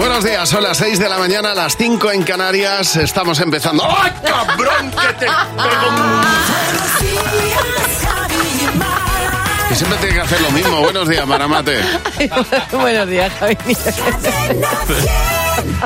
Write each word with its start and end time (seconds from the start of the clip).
Buenos 0.00 0.24
días, 0.24 0.48
son 0.48 0.62
las 0.62 0.78
6 0.78 0.98
de 0.98 1.10
la 1.10 1.18
mañana, 1.18 1.54
las 1.54 1.76
5 1.76 2.12
en 2.12 2.22
Canarias. 2.22 2.96
Estamos 2.96 3.38
empezando. 3.38 3.84
¡Ay, 3.86 4.10
cabrón! 4.24 4.90
Que 4.90 5.12
te 5.12 5.26
pego 5.26 5.34
Y 9.70 9.74
siempre 9.74 9.98
tiene 9.98 10.14
que 10.14 10.20
hacer 10.22 10.40
lo 10.40 10.50
mismo. 10.52 10.80
Buenos 10.80 11.06
días, 11.06 11.26
Maramate. 11.26 11.80
Buenos 12.72 13.08
días, 13.08 13.30
Javi. 13.38 13.58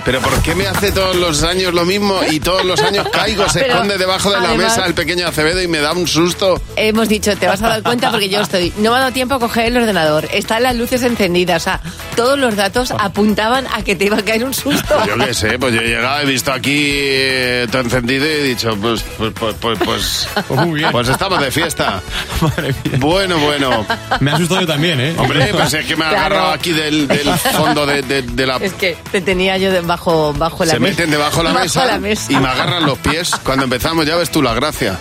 Pero 0.05 0.21
¿por 0.21 0.43
qué 0.43 0.55
me 0.55 0.67
hace 0.67 0.93
todos 0.93 1.17
los 1.17 1.43
años 1.43 1.73
lo 1.75 1.85
mismo 1.85 2.19
y 2.31 2.41
todos 2.41 2.65
los 2.65 2.81
años 2.81 3.07
caigo, 3.13 3.49
se 3.49 3.61
Pero, 3.61 3.75
esconde 3.75 3.99
debajo 3.99 4.31
de 4.31 4.41
la 4.41 4.49
además- 4.49 4.77
mesa 4.77 4.87
el 4.87 4.95
pequeño 4.95 5.27
Acevedo 5.29 5.61
y 5.63 5.69
me 5.69 5.79
da 5.79 5.93
un 5.93 6.07
susto? 6.07 6.61
Hemos 6.77 7.09
dicho, 7.09 7.37
te 7.37 7.47
vas 7.47 7.63
a 7.63 7.69
dar 7.69 7.83
cuenta 7.83 8.11
porque 8.11 8.29
yo 8.29 8.41
estoy. 8.41 8.73
No 8.79 8.91
me 8.91 8.97
ha 8.97 9.01
dado 9.01 9.13
tiempo 9.13 9.35
a 9.35 9.39
coger 9.39 9.67
el 9.67 9.77
ordenador. 9.77 10.29
Están 10.33 10.63
las 10.63 10.77
luces 10.77 11.03
encendidas. 11.03 11.63
O 11.63 11.65
sea, 11.65 11.81
todos 12.17 12.39
los 12.39 12.57
datos 12.57 12.93
apuntaban 12.99 13.67
a 13.73 13.83
que 13.83 13.95
te 13.97 14.05
iba 14.07 14.19
a 14.19 14.23
caer 14.25 14.45
un 14.45 14.55
susto. 14.55 14.95
Yo 15.07 15.17
qué 15.25 15.35
sé, 15.35 15.59
pues 15.59 15.75
yo 15.75 15.81
he 15.81 15.87
llegado, 15.87 16.21
he 16.21 16.27
visto 16.27 16.53
aquí 16.53 16.89
eh, 16.96 17.67
todo 17.71 17.82
encendido 17.82 18.25
y 18.27 18.29
he 18.31 18.43
dicho, 18.43 18.77
pues, 18.81 19.03
pues, 19.18 19.32
pues, 19.39 19.54
pues, 19.61 19.79
pues, 19.85 20.29
Muy 20.51 20.81
bien. 20.81 20.91
pues 20.93 21.09
estamos 21.09 21.41
de 21.41 21.51
fiesta. 21.51 22.03
Madre 22.41 22.75
mía. 22.85 22.99
Bueno, 22.99 23.39
bueno. 23.39 23.87
Me 24.21 24.31
ha 24.31 24.35
asustado 24.35 24.61
yo 24.63 24.67
también, 24.67 25.01
¿eh? 25.01 25.15
Hombre, 25.18 25.46
pues 25.53 25.73
es 25.75 25.87
que 25.87 25.96
me 25.96 26.04
ha 26.04 26.11
Claro. 26.11 26.27
agarrado 26.37 26.53
aquí 26.53 26.73
del, 26.73 27.09
del 27.09 27.29
fondo 27.54 27.87
de, 27.87 28.03
de- 28.03 28.23
de 28.23 28.46
la... 28.46 28.57
Es 28.57 28.73
que 28.75 28.96
te 29.11 29.21
tenía 29.21 29.57
yo 29.59 29.64
debajo 29.71 30.32
bajo 30.36 30.64
la 30.64 30.73
Se 30.73 30.79
mesa. 30.81 30.91
meten 30.93 31.11
debajo 31.11 31.39
de 31.39 31.45
la, 31.45 31.50
Bajo 31.54 31.64
mesa 31.64 31.86
la 31.86 31.99
mesa. 31.99 32.33
y 32.33 32.36
me 32.36 32.48
agarran 32.48 32.84
los 32.86 32.98
pies. 32.98 33.31
Cuando 33.45 33.64
empezamos 33.64 34.06
ya 34.06 34.17
ves 34.17 34.31
tú 34.31 34.42
la 34.42 34.55
gracia. 34.55 34.98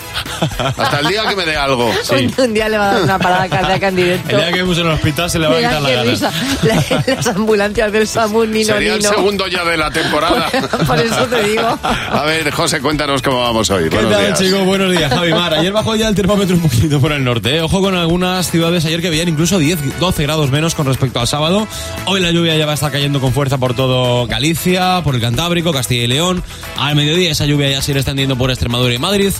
Hasta 0.77 0.99
el 0.99 1.08
día 1.08 1.27
que 1.27 1.36
me 1.36 1.45
dé 1.45 1.55
algo. 1.55 1.89
Un, 2.12 2.34
un 2.38 2.53
día 2.53 2.70
le 2.70 2.77
va 2.77 2.89
a 2.89 2.94
dar 2.94 3.03
una 3.03 3.20
parada 3.20 3.49
cardíaca 3.49 3.88
en 3.88 3.95
directo. 3.95 4.30
El 4.31 4.38
día 4.38 4.52
que 4.52 4.58
vemos 4.62 4.77
en 4.77 4.86
el 4.86 4.91
hospital 4.91 5.30
se 5.30 5.39
le 5.39 5.48
va 5.48 5.55
a 5.55 5.58
quitar 5.59 5.81
la 5.81 5.89
gana. 5.89 6.12
La- 6.63 7.03
las 7.16 7.27
ambulancias 7.27 7.91
del 7.91 8.08
SAMU, 8.08 8.45
Nino, 8.45 8.66
Sería 8.73 8.94
el 8.94 8.99
Nino. 8.99 9.09
segundo 9.09 9.48
ya 9.48 9.63
de 9.63 9.77
la 9.77 9.89
temporada. 9.91 10.49
Por 10.88 11.00
eso 11.00 11.25
te 11.25 11.44
digo. 11.44 11.80
A 11.84 12.23
ver, 12.25 12.52
José, 12.52 12.81
cuéntanos 12.81 13.22
cómo 13.22 13.41
vamos 13.41 13.69
hoy. 13.69 13.89
¿Qué 13.89 13.95
Buenos 13.95 14.11
tal, 14.11 14.25
días. 14.25 14.39
chicos? 14.39 14.66
Buenos 14.66 14.91
días, 14.91 15.11
Javi 15.14 15.31
Mar. 15.34 15.53
Ayer 15.53 15.72
bajó 15.72 15.95
ya 15.95 16.08
el 16.09 16.16
termómetro 16.16 16.56
un 16.56 16.61
poquito 16.61 17.00
por 17.00 17.11
el 17.11 17.23
norte. 17.23 17.58
¿eh? 17.58 17.61
Ojo 17.61 17.81
con 17.81 17.95
algunas 17.95 18.50
ciudades 18.52 18.86
ayer 18.86 19.02
que 19.02 19.09
veían 19.09 19.30
incluso 19.30 19.58
10, 19.58 20.00
12 20.00 20.23
grados 20.23 20.52
menos 20.52 20.75
con 20.75 20.86
respecto 20.86 21.19
al 21.19 21.28
sábado. 21.28 21.67
Hoy 22.06 22.19
la 22.22 22.31
lluvia 22.31 22.56
ya 22.56 22.66
va 22.66 22.72
a 22.73 22.75
estar 22.75 22.91
cayendo 22.91 23.19
con 23.22 23.34
fuerza 23.34 23.58
por 23.58 23.73
todo 23.75 24.28
Galicia, 24.28 24.42
por 25.03 25.16
el 25.16 25.22
Cantábrico, 25.22 25.72
Castilla 25.72 26.03
y 26.03 26.08
León. 26.08 26.44
Al 26.77 26.97
mediodía 26.97 27.31
esa 27.31 27.45
lluvia 27.45 27.72
ya 27.72 27.81
se 27.81 27.91
irá 27.91 28.02
extendiendo 28.02 28.38
por 28.38 28.52
Extremadura 28.52 28.94
y 28.94 29.00
Madrid. 29.00 29.31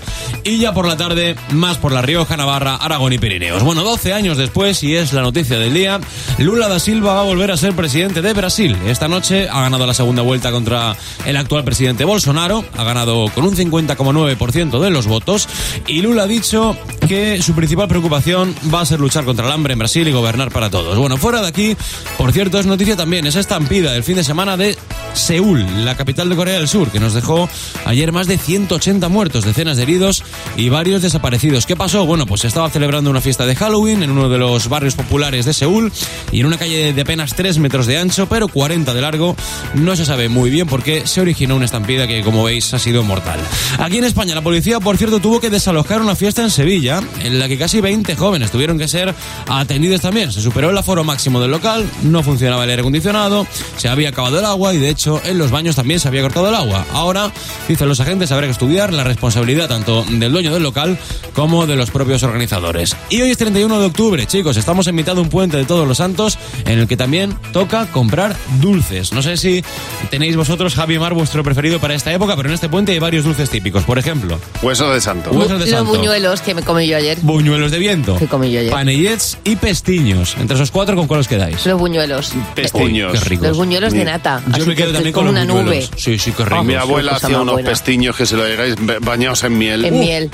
Y 0.46 0.60
ya 0.60 0.74
por 0.74 0.88
la 0.88 0.96
tarde, 0.96 1.36
más 1.52 1.78
por 1.78 1.92
La 1.92 2.02
Rioja, 2.02 2.38
Navarra, 2.38 2.76
Aragón 2.78 3.12
y 3.12 3.18
Pirineos. 3.18 3.64
Bueno, 3.64 3.84
12 3.84 4.14
años 4.14 4.38
después, 4.38 4.82
y 4.82 4.96
es 4.96 5.12
la 5.12 5.22
noticia 5.22 5.60
del 5.60 5.74
día, 5.74 6.00
Lula 6.38 6.70
da 6.70 6.80
Silva 6.80 7.16
va 7.16 7.20
a 7.20 7.24
volver 7.24 7.52
a 7.52 7.58
ser 7.58 7.74
presidente 7.74 8.22
de 8.22 8.34
Brasil. 8.34 8.78
Esta 8.88 9.10
noche 9.10 9.50
ha 9.50 9.62
ganado 9.62 9.86
la 9.86 9.94
segunda 9.94 10.22
vuelta 10.22 10.52
contra 10.52 10.96
el 11.26 11.36
actual 11.36 11.66
presidente 11.66 12.06
Bolsonaro. 12.06 12.64
Ha 12.78 12.84
ganado 12.86 13.26
con 13.36 13.44
un 13.44 13.56
50,9% 13.58 14.80
de 14.80 14.90
los 14.90 15.08
votos. 15.08 15.50
Y 15.86 16.02
Lula 16.02 16.24
ha 16.24 16.28
dicho 16.28 16.78
que 17.10 17.42
su 17.42 17.54
principal 17.54 17.90
preocupación 17.90 18.56
va 18.74 18.82
a 18.82 18.86
ser 18.86 19.02
luchar 19.02 19.26
contra 19.26 19.46
el 19.46 19.52
hambre 19.52 19.74
en 19.74 19.80
Brasil 19.80 20.08
y 20.08 20.14
gobernar 20.14 20.50
para 20.52 20.70
todos. 20.70 20.98
Bueno, 20.98 21.18
fuera 21.18 21.42
de 21.42 21.48
aquí, 21.48 21.76
por 22.18 22.32
cierto, 22.32 22.58
es 22.58 22.66
noticia 22.66 22.96
también 22.96 23.28
esa 23.28 23.42
estampida 23.42 23.92
del 23.92 24.04
fin 24.04 24.16
de 24.16 24.24
semana 24.24 24.56
de 24.56 24.78
Seúl, 25.14 25.86
la 25.86 25.96
capital 25.96 26.30
de 26.30 26.36
Corea 26.36 26.58
del 26.58 26.68
Sur, 26.68 26.90
que 26.92 27.00
nos 27.00 27.14
dejó 27.14 27.50
ayer 27.86 28.12
más 28.12 28.28
de 28.28 28.38
180 28.38 29.08
muertos, 29.10 29.46
decenas 29.46 29.78
de 29.78 29.84
heridos 29.84 30.24
y 30.58 30.70
varios 30.70 31.02
desaparecidos. 31.02 31.66
¿Qué 31.66 31.76
pasó? 31.76 32.06
Bueno, 32.06 32.26
pues 32.26 32.42
se 32.42 32.48
estaba 32.48 32.70
celebrando 32.70 33.10
una 33.10 33.22
fiesta 33.22 33.46
de 33.46 33.56
Halloween 33.56 34.04
en 34.04 34.12
uno 34.12 34.30
de 34.30 34.38
los 34.38 34.70
barrios 34.70 34.96
populares 34.96 35.46
de 35.46 35.54
Seúl 35.54 35.92
y 36.32 36.40
en 36.40 36.46
una 36.48 36.58
calle 36.58 36.94
de 36.94 37.02
apenas 37.02 37.36
3 37.36 37.60
metros 37.60 37.86
de 37.86 37.98
ancho, 37.98 38.28
pero 38.28 38.48
40 38.48 38.94
de 38.94 39.02
largo. 39.02 39.36
No 39.76 39.96
se 39.96 40.06
sabe 40.06 40.30
muy 40.30 40.50
bien 40.50 40.68
por 40.68 40.84
qué 40.84 41.06
se 41.06 41.22
originó 41.22 41.56
una 41.56 41.66
estampida 41.66 42.08
que, 42.08 42.22
como 42.22 42.44
veis, 42.44 42.74
ha 42.74 42.80
sido 42.80 43.04
mortal. 43.04 43.40
Aquí 43.80 43.98
en 43.98 44.04
España, 44.04 44.36
la 44.36 44.42
policía, 44.42 44.80
por 44.80 44.98
cierto, 44.98 45.20
tuvo 45.20 45.40
que 45.40 45.50
desalojar 45.50 46.02
una 46.02 46.16
fiesta 46.16 46.42
en 46.42 46.50
Sevilla, 46.50 47.02
en 47.22 47.40
la 47.40 47.48
que 47.48 47.58
casi 47.58 47.82
20 47.82 48.16
jóvenes 48.16 48.52
tuvieron 48.52 48.78
que 48.78 48.88
ser 48.88 49.14
atendidos 49.48 50.02
también. 50.02 50.32
Se 50.32 50.42
superó 50.42 50.70
el 50.70 50.78
aforo 50.78 51.04
máximo 51.04 51.40
del 51.40 51.52
local, 51.52 51.90
no 52.04 52.24
funcionaba 52.24 52.64
el 52.64 52.70
aire 52.70 52.82
acondicionado, 52.82 53.48
se 53.78 53.90
había 53.90 54.10
acabado 54.10 54.40
el 54.40 54.46
agua 54.46 54.74
y, 54.74 54.78
de 54.84 54.90
hecho, 54.90 55.22
en 55.26 55.38
los 55.38 55.50
baños 55.52 55.76
también 55.76 56.00
se 56.00 56.08
había 56.10 56.22
cortado 56.22 56.50
el 56.50 56.56
agua. 56.56 56.86
Ahora, 56.94 57.32
dicen 57.68 57.88
los 57.88 58.00
agentes, 58.00 58.32
habrá 58.32 58.46
que 58.48 58.52
estudiar 58.52 58.92
la 58.94 59.04
responsabilidad 59.04 59.70
tanto 59.70 60.04
del 60.10 60.32
dueño 60.32 60.54
del 60.54 60.62
local 60.62 60.98
como 61.34 61.66
de 61.66 61.76
los 61.76 61.90
propios 61.90 62.22
organizadores. 62.24 62.96
Y 63.10 63.22
hoy 63.22 63.32
es 63.32 63.38
31 63.38 63.80
de 63.80 63.86
octubre, 63.86 64.26
chicos, 64.28 64.58
estamos 64.58 64.86
en 64.88 64.96
mitad 64.96 65.16
de 65.16 65.22
un 65.22 65.30
puente 65.30 65.58
de 65.58 65.66
todos 65.66 65.88
los 65.88 65.98
santos 65.98 66.38
en 66.66 66.80
el 66.80 66.88
que 66.88 66.98
también 66.98 67.34
toca 67.52 67.86
comprar 67.88 68.36
dulces. 68.60 69.14
No 69.14 69.22
sé 69.22 69.38
si 69.38 69.64
tenéis 70.12 70.36
vosotros, 70.36 70.76
Javi 70.76 71.00
Mar, 71.00 71.14
vuestro 71.14 71.44
preferido 71.44 71.80
para 71.80 71.96
esta 71.96 72.12
época, 72.14 72.36
pero 72.36 72.50
en 72.50 72.56
este 72.56 72.70
puente 72.70 72.92
hay 72.92 73.00
varios 73.00 73.24
dulces 73.26 73.50
típicos. 73.50 73.84
Por 73.84 73.98
ejemplo, 73.98 74.40
Hueso 74.62 74.92
de 74.94 75.00
santo. 75.02 75.32
Huesos 75.32 75.60
de 75.60 75.66
Los 75.66 75.70
santo. 75.70 75.92
buñuelos 75.98 76.42
que 76.42 76.54
me 76.54 76.62
comí 76.62 76.88
yo 76.88 76.98
ayer. 76.98 77.18
buñuelos 77.22 77.72
de 77.72 77.80
viento, 77.80 78.18
Que 78.18 78.28
comí 78.28 78.52
yo 78.52 78.60
ayer. 78.60 78.72
panellets 78.72 79.38
y 79.44 79.56
pestiños. 79.56 80.36
Entre 80.40 80.56
esos 80.56 80.72
cuatro, 80.72 80.96
¿con 80.96 81.08
cuál 81.08 81.22
os 81.22 81.28
quedáis? 81.28 81.66
Los 81.66 81.80
buñuelos. 81.80 82.34
Pestiños. 82.56 83.14
Qué 83.14 83.20
rico. 83.30 83.46
Los 83.46 83.58
buñuelos 83.58 83.94
de 83.94 84.04
nata. 84.06 84.42
Yo 84.58 84.64
Así 84.64 84.73
me 84.74 84.84
quedo 84.84 84.94
también 84.94 85.14
con 85.14 85.26
los 85.26 85.32
una 85.32 85.46
nube. 85.46 85.88
Sí, 85.96 86.18
sí, 86.20 86.32
qué 86.32 86.46
rico. 86.46 86.64
Mi 86.64 86.76
abuela 86.76 87.14
hacía 87.16 87.40
unos 87.42 87.54
buena. 87.56 87.70
pestiños 87.70 88.16
que 88.16 88.26
se 88.26 88.36
lo 88.36 88.46
digáis 88.46 88.76
ba- 88.80 88.98
bañados 89.02 89.44
en 89.44 89.58
miel. 89.58 89.86
En 89.86 89.94
Uh, 89.96 90.00
miel. 90.00 90.32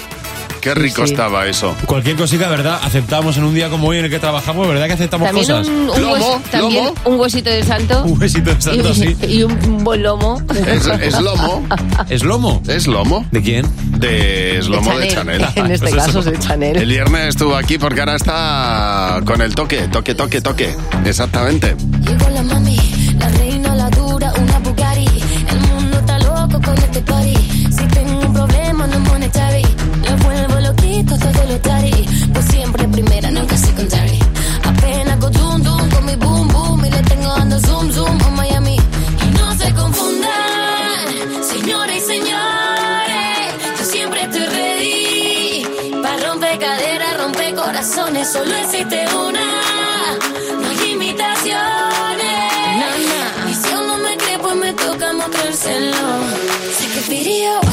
Qué 0.61 0.73
rico 0.75 1.05
Sí. 1.07 1.13
estaba 1.13 1.47
eso. 1.47 1.73
Cualquier 1.85 2.17
cosita, 2.17 2.49
¿verdad? 2.49 2.81
Aceptamos 2.83 3.37
en 3.37 3.45
un 3.45 3.55
día 3.55 3.69
como 3.69 3.87
hoy 3.87 3.99
en 3.99 4.03
el 4.05 4.11
que 4.11 4.19
trabajamos, 4.19 4.67
¿verdad 4.67 4.87
que 4.87 4.91
aceptamos 4.93 5.25
También, 5.27 5.47
cosas? 5.47 5.67
un, 5.69 5.73
un 5.89 6.01
Lomo, 6.01 6.13
hueso- 6.15 6.41
también 6.51 6.83
lomo. 6.85 6.95
un 7.05 7.19
huesito 7.21 7.49
de 7.49 7.63
santo. 7.63 8.03
Un 8.03 8.19
besito 8.19 8.53
de 8.53 8.61
santo, 8.61 8.89
y, 8.89 8.93
sí. 8.93 9.15
y 9.25 9.43
un 9.43 9.83
buen 9.85 10.03
lomo. 10.03 10.41
Es, 10.67 10.85
es 10.85 11.21
lomo. 11.21 11.65
¿Es 12.09 12.23
lomo? 12.25 12.61
¿Es 12.67 12.87
lomo? 12.87 13.25
¿De 13.31 13.41
quién? 13.41 13.65
De, 14.01 14.57
es 14.57 14.67
lomo 14.67 14.99
de 14.99 15.07
Chanel. 15.07 15.45
En 15.55 15.71
este 15.71 15.91
Pues 15.91 15.95
caso 16.05 16.19
es 16.19 16.25
de 16.25 16.39
Chanel. 16.39 16.75
El 16.75 16.89
viernes 16.89 17.29
estuvo 17.29 17.55
aquí 17.55 17.77
porque 17.77 18.01
ahora 18.01 18.17
está 18.17 19.21
con 19.23 19.41
el 19.41 19.55
toque, 19.55 19.87
toque, 19.87 20.13
toque, 20.13 20.41
toque. 20.41 20.75
Exactamente. 21.05 21.73
Llegó 22.05 22.29
la 22.31 22.43
mami, 22.43 22.77
la 23.17 23.29
reina, 23.29 23.75
con 27.05 27.15
party. 27.15 27.35
Si 27.71 27.87
tengo 27.87 28.19
un 28.19 28.33
problema, 28.33 28.87
no 28.87 28.99
monetary. 28.99 29.63
Lo 30.07 30.17
vuelvo 30.17 30.59
loquito, 30.59 31.17
todo 31.17 31.43
lo 31.47 31.59
tari. 31.59 32.05
Pues 32.33 32.45
siempre 32.45 32.87
primera, 32.87 33.31
nunca 33.31 33.57
secondary. 33.57 34.19
Apenas 34.63 35.19
go 35.19 35.29
dum 35.29 35.61
dum 35.61 35.89
con 35.89 36.05
mi 36.05 36.15
boom 36.15 36.47
boom. 36.47 36.85
Y 36.85 36.91
le 36.91 37.01
tengo 37.03 37.27
dando 37.27 37.59
zoom 37.59 37.91
zoom 37.91 38.21
a 38.21 38.29
Miami. 38.31 38.75
Y 38.75 39.37
no 39.37 39.55
se 39.57 39.73
confundan, 39.73 41.07
señores 41.53 42.03
y 42.03 42.07
señores. 42.13 43.47
Yo 43.79 43.85
siempre 43.85 44.21
estoy 44.23 44.45
ready. 44.45 45.65
Para 46.01 46.17
romper 46.27 46.59
caderas, 46.59 47.17
romper 47.17 47.55
corazones. 47.55 48.31
Solo 48.31 48.55
existe 48.55 49.05
una. 49.27 49.47
No 50.61 50.69
hay 50.69 50.91
imitaciones. 50.91 51.59
Y 53.49 53.53
si 53.53 53.73
aún 53.73 53.87
no 53.87 53.97
me 53.97 54.17
cree, 54.17 54.39
pues 54.39 54.55
me 54.55 54.73
toca 54.73 55.13
mostrárselo. 55.13 56.48
Sé 56.99 57.05
que 57.05 57.23
video, 57.23 57.68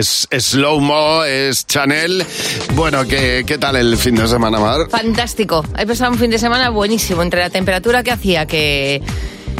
Es, 0.00 0.26
Slow 0.38 0.80
Mo, 0.80 1.24
es 1.24 1.66
Chanel. 1.66 2.24
Bueno, 2.74 3.06
¿qué, 3.06 3.44
¿qué 3.46 3.58
tal 3.58 3.76
el 3.76 3.98
fin 3.98 4.14
de 4.14 4.26
semana, 4.26 4.58
Mar? 4.58 4.88
Fantástico. 4.88 5.62
He 5.78 5.86
pasado 5.86 6.10
un 6.12 6.18
fin 6.18 6.30
de 6.30 6.38
semana 6.38 6.70
buenísimo. 6.70 7.22
Entre 7.22 7.40
la 7.40 7.50
temperatura 7.50 8.02
que 8.02 8.10
hacía, 8.10 8.46
que 8.46 9.02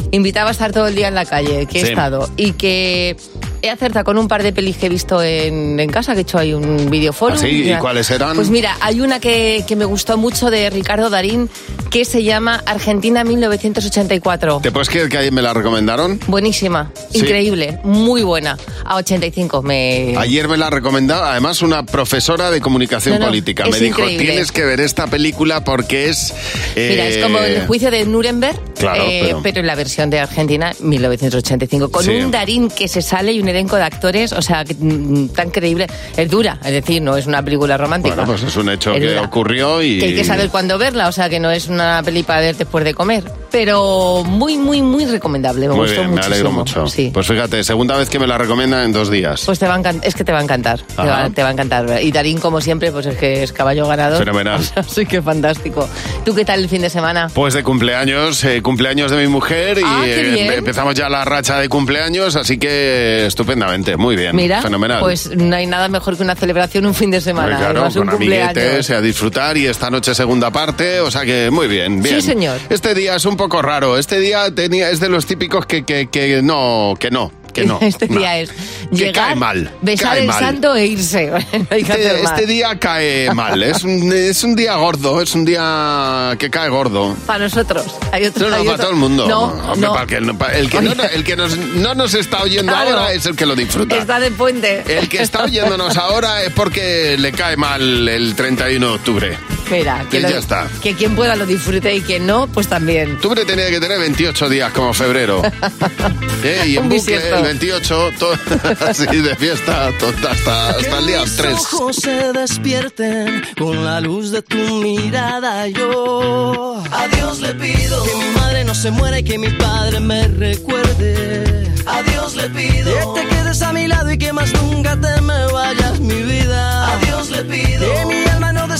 invitaba 0.09 0.49
a 0.49 0.51
estar 0.53 0.71
todo 0.71 0.87
el 0.87 0.95
día 0.95 1.09
en 1.09 1.13
la 1.15 1.25
calle, 1.25 1.67
que 1.67 1.81
he 1.81 1.85
Sí. 1.85 1.89
estado, 1.91 2.27
y 2.37 2.53
que 2.53 3.15
he 3.61 3.69
acertado 3.69 4.05
con 4.05 4.17
un 4.17 4.27
par 4.27 4.43
de 4.43 4.53
pelis 4.53 4.77
que 4.77 4.87
he 4.87 4.89
visto 4.89 5.21
en, 5.23 5.79
en 5.79 5.89
casa, 5.91 6.13
que 6.13 6.19
he 6.19 6.21
hecho 6.23 6.37
ahí 6.37 6.53
un 6.53 6.89
videoforo. 6.89 7.35
¿Ah, 7.35 7.37
sí? 7.37 7.69
¿Y 7.71 7.73
cuáles 7.75 8.09
eran? 8.11 8.35
Pues 8.35 8.49
mira, 8.49 8.75
hay 8.81 9.01
una 9.01 9.19
que, 9.19 9.63
que 9.67 9.75
me 9.75 9.85
gustó 9.85 10.17
mucho 10.17 10.49
de 10.49 10.69
Ricardo 10.69 11.09
Darín, 11.09 11.49
que 11.89 12.05
se 12.05 12.23
llama 12.23 12.63
Argentina 12.65 13.23
1984. 13.23 14.59
¿Te 14.63 14.71
puedes 14.71 14.89
creer 14.89 15.09
que 15.09 15.17
ayer 15.17 15.31
me 15.31 15.41
la 15.41 15.53
recomendaron? 15.53 16.19
Buenísima, 16.27 16.91
Sí. 17.11 17.19
increíble, 17.19 17.79
muy 17.83 18.23
buena. 18.23 18.57
A 18.85 18.95
85 18.97 19.61
me... 19.61 20.15
Ayer 20.17 20.47
me 20.47 20.57
la 20.57 20.69
recomendó, 20.69 21.15
además, 21.15 21.61
una 21.61 21.85
profesora 21.85 22.51
de 22.51 22.61
comunicación 22.61 23.15
No, 23.15 23.19
no, 23.21 23.25
política. 23.27 23.65
Me 23.65 23.79
dijo, 23.79 24.01
increíble. 24.01 24.25
tienes 24.25 24.51
que 24.51 24.63
ver 24.65 24.79
esta 24.79 25.07
película 25.07 25.63
porque 25.63 26.09
es... 26.09 26.33
Mira, 26.75 27.05
eh, 27.05 27.17
es 27.17 27.23
como 27.23 27.37
el 27.39 27.67
juicio 27.67 27.91
de 27.91 28.05
Nuremberg, 28.05 28.59
Claro, 28.75 29.03
eh, 29.07 29.35
pero- 29.43 29.59
en 29.61 29.67
la 29.67 29.75
versión 29.75 30.09
de 30.09 30.19
Argentina 30.19 30.73
1985, 30.79 31.91
con 31.91 32.03
Sí. 32.03 32.11
un 32.11 32.31
Darín 32.31 32.69
que 32.69 32.87
se 32.87 33.01
sale 33.01 33.33
y 33.33 33.41
un 33.41 33.49
elenco 33.51 33.75
de 33.75 33.83
actores, 33.83 34.33
o 34.33 34.41
sea, 34.41 34.65
que, 34.65 34.73
mm, 34.77 35.29
tan 35.29 35.49
creíble. 35.51 35.87
Es 36.17 36.29
dura, 36.29 36.57
es 36.63 36.71
decir, 36.71 37.01
no 37.01 37.15
es 37.15 37.27
una 37.27 37.43
película 37.43 37.77
romántica. 37.77 38.15
Bueno, 38.15 38.31
pues 38.31 38.43
es 38.43 38.55
un 38.57 38.69
hecho 38.69 38.93
Es 38.93 38.99
que 38.99 39.09
dura. 39.09 39.21
ocurrió 39.21 39.81
y... 39.81 39.99
Que 39.99 40.05
hay 40.07 40.15
que 40.15 40.23
saber 40.25 40.49
cuándo 40.49 40.77
verla, 40.77 41.07
o 41.07 41.11
sea, 41.11 41.29
que 41.29 41.39
no 41.39 41.51
es 41.51 41.67
una 41.67 42.01
peli 42.03 42.23
para 42.23 42.41
ver 42.41 42.57
después 42.57 42.83
de 42.83 42.93
comer. 42.93 43.23
Pero 43.51 44.23
muy, 44.25 44.57
muy, 44.57 44.81
muy 44.81 45.05
recomendable. 45.05 45.67
Me 45.67 45.73
Muy 45.75 45.81
gustó 45.87 45.93
bien, 46.01 46.05
me 46.05 46.11
muchísimo. 46.15 46.33
alegro 46.33 46.51
mucho. 46.51 46.87
Sí. 46.87 47.11
Pues 47.13 47.27
fíjate, 47.27 47.63
segunda 47.63 47.97
vez 47.97 48.09
que 48.09 48.17
me 48.17 48.25
la 48.27 48.37
recomienda 48.37 48.83
en 48.85 48.93
dos 48.93 49.11
días. 49.11 49.43
Pues 49.45 49.59
te 49.59 49.67
va 49.67 49.75
a 49.75 49.79
encantar, 49.79 50.07
es 50.07 50.15
que 50.15 50.23
te 50.23 50.31
va 50.31 50.39
a 50.39 50.43
encantar, 50.43 50.79
te 50.81 50.95
va, 51.03 51.29
te 51.29 51.43
va 51.43 51.49
a 51.49 51.51
encantar. 51.51 52.01
Y 52.01 52.11
Darín, 52.11 52.39
como 52.39 52.61
siempre, 52.61 52.91
pues 52.91 53.05
es 53.07 53.17
que 53.17 53.43
es 53.43 53.51
caballo 53.51 53.87
ganador. 53.87 54.19
Fenomenal. 54.19 54.61
O 54.61 54.63
sea, 54.63 54.83
sí 54.83 55.05
que 55.05 55.21
fantástico. 55.21 55.87
¿Tú 56.23 56.33
qué 56.35 56.45
tal 56.45 56.59
el 56.61 56.69
fin 56.69 56.81
de 56.81 56.89
semana? 56.89 57.29
Pues 57.33 57.53
de 57.53 57.63
cumpleaños, 57.63 58.43
eh, 58.43 58.61
cumpleaños 58.61 59.11
de 59.11 59.17
mi 59.17 59.27
mujer 59.27 59.77
y 59.79 59.83
Ah, 59.85 60.01
qué 60.05 60.43
eh, 60.47 60.55
empezamos 60.55 60.93
ya 60.95 61.09
la 61.09 61.25
racha 61.25 61.59
de 61.59 61.67
cumpleaños, 61.67 62.35
así 62.35 62.57
que 62.57 63.25
estupendamente, 63.25 63.97
muy 63.97 64.15
bien, 64.15 64.35
Mira, 64.35 64.61
fenomenal. 64.61 64.99
pues 65.01 65.29
no 65.35 65.55
hay 65.55 65.65
nada 65.65 65.87
mejor 65.89 66.15
que 66.15 66.23
una 66.23 66.35
celebración 66.35 66.85
un 66.85 66.93
fin 66.93 67.11
de 67.11 67.19
semana. 67.21 67.47
Pues 67.47 67.57
claro, 67.59 67.79
además, 67.79 67.95
un 67.97 68.05
con 68.05 68.15
amiguetes, 68.15 68.45
cumpleaños. 68.47 68.89
a 68.91 69.01
disfrutar 69.01 69.57
y 69.57 69.65
esta 69.67 69.89
noche 69.89 70.13
segunda 70.15 70.51
parte, 70.51 70.99
o 71.01 71.11
sea 71.11 71.25
que 71.25 71.49
muy 71.51 71.67
bien, 71.67 72.01
bien. 72.01 72.15
Sí, 72.15 72.21
señor. 72.21 72.57
Este 72.69 72.93
día 72.93 73.15
es 73.15 73.25
un 73.25 73.35
poco 73.41 73.61
raro, 73.63 73.97
este 73.97 74.19
día 74.19 74.53
tenía, 74.53 74.91
es 74.91 74.99
de 74.99 75.09
los 75.09 75.25
típicos 75.25 75.65
que, 75.65 75.83
que, 75.83 76.09
que 76.11 76.41
no, 76.43 76.93
que 76.99 77.09
no, 77.09 77.31
que 77.53 77.65
no. 77.65 77.79
Este 77.81 78.07
no. 78.07 78.19
día 78.19 78.37
es 78.39 78.51
Que 78.51 78.95
llegar, 78.97 79.29
cae 79.29 79.35
mal, 79.35 79.71
besar 79.81 80.11
cae 80.11 80.21
el 80.21 80.27
mal. 80.27 80.39
santo 80.39 80.75
e 80.75 80.85
irse. 80.85 81.31
No 81.51 81.67
que 81.69 81.77
Este, 81.79 82.21
este 82.23 82.45
día 82.45 82.77
cae 82.77 83.33
mal, 83.33 83.63
es 83.63 83.83
un, 83.83 84.13
es 84.13 84.43
un 84.43 84.55
día 84.55 84.75
gordo, 84.75 85.21
es 85.21 85.33
un 85.33 85.43
día 85.43 86.35
que 86.37 86.51
cae 86.51 86.69
gordo. 86.69 87.15
Para 87.25 87.45
nosotros. 87.45 87.83
Hay 88.11 88.25
otro, 88.27 88.43
No, 88.43 88.49
no, 88.51 88.55
hay 88.57 88.61
para 88.65 88.73
otro- 88.75 88.85
todo 88.85 88.93
el 88.93 88.99
mundo. 88.99 89.27
No, 89.27 89.41
Hombre, 89.71 89.87
no. 89.87 89.93
para 89.93 90.01
el 90.03 90.07
que, 90.07 90.21
no- 90.21 90.37
para 90.37 90.57
el 90.59 90.69
que 90.69 90.81
no, 90.81 90.91
el 91.03 91.23
que 91.23 91.35
nos- 91.35 91.57
no 91.57 91.95
nos 91.95 92.13
está 92.13 92.43
oyendo 92.43 92.71
Claro. 92.73 92.91
ahora 92.91 93.11
es 93.13 93.25
el 93.25 93.35
que 93.35 93.47
lo 93.47 93.55
disfruta. 93.55 93.97
Está 93.97 94.19
de 94.19 94.29
puente. 94.29 94.83
El 94.87 95.09
que 95.09 95.23
está 95.23 95.43
oyéndonos 95.45 95.97
ahora 95.97 96.43
es 96.43 96.53
porque 96.53 97.15
le 97.17 97.31
cae 97.31 97.57
mal 97.57 98.07
el 98.07 98.35
31 98.35 98.87
de 98.87 98.93
octubre. 98.93 99.37
Mira, 99.71 100.05
que, 100.09 100.17
Y 100.17 100.21
lo- 100.21 100.29
ya 100.29 100.37
está. 100.39 100.67
que 100.81 100.93
quien 100.95 101.15
pueda 101.15 101.35
lo 101.35 101.45
disfrute 101.45 101.95
y 101.95 102.01
quien 102.01 102.27
no, 102.27 102.47
pues 102.47 102.67
también. 102.67 103.13
Octubre 103.15 103.45
tenía 103.45 103.69
que 103.69 103.79
tener 103.79 103.99
28 103.99 104.49
días 104.49 104.71
como 104.73 104.93
febrero. 104.93 105.41
¿Eh? 106.43 106.63
Y 106.67 106.77
en 106.77 106.83
Un 106.83 106.89
bucle 106.89 106.97
bisiesto. 107.13 107.35
el 107.37 107.43
28, 107.43 108.09
todo, 108.19 108.33
así 108.89 109.05
de 109.05 109.35
fiesta 109.35 109.87
hasta, 109.87 110.69
hasta 110.69 110.97
el 110.99 111.07
día 111.07 111.21
mis 111.21 111.35
3. 111.37 111.53
ojos 111.53 111.95
se 111.97 112.33
despierten 112.33 113.43
con 113.57 113.83
la 113.85 114.01
luz 114.01 114.31
de 114.31 114.41
tu 114.41 114.57
mirada. 114.57 115.67
Yo 115.67 116.83
a 116.91 117.07
Dios 117.15 117.39
le 117.39 117.53
pido 117.55 118.03
que 118.03 118.15
mi 118.15 118.29
madre 118.35 118.63
no 118.63 118.75
se 118.75 118.91
muera 118.91 119.19
y 119.19 119.23
que 119.23 119.37
mi 119.37 119.49
padre 119.49 119.99
me 119.99 120.27
recuerde. 120.27 121.71
A 121.85 122.01
Dios 122.03 122.35
le 122.35 122.49
pido 122.49 123.13
que 123.13 123.21
te 123.21 123.27
quedes 123.27 123.61
a 123.61 123.73
mi 123.73 123.87
lado 123.87 124.11
y 124.11 124.17
que 124.17 124.31
más 124.33 124.51
nunca 124.53 124.99
te 124.99 125.21
me 125.21 125.45
vayas, 125.51 125.99
mi 125.99 126.21
vida. 126.23 126.93
A 126.93 126.97
Dios 127.05 127.29
le 127.31 127.43
pido 127.43 127.85
que 127.93 128.05
mi 128.05 128.23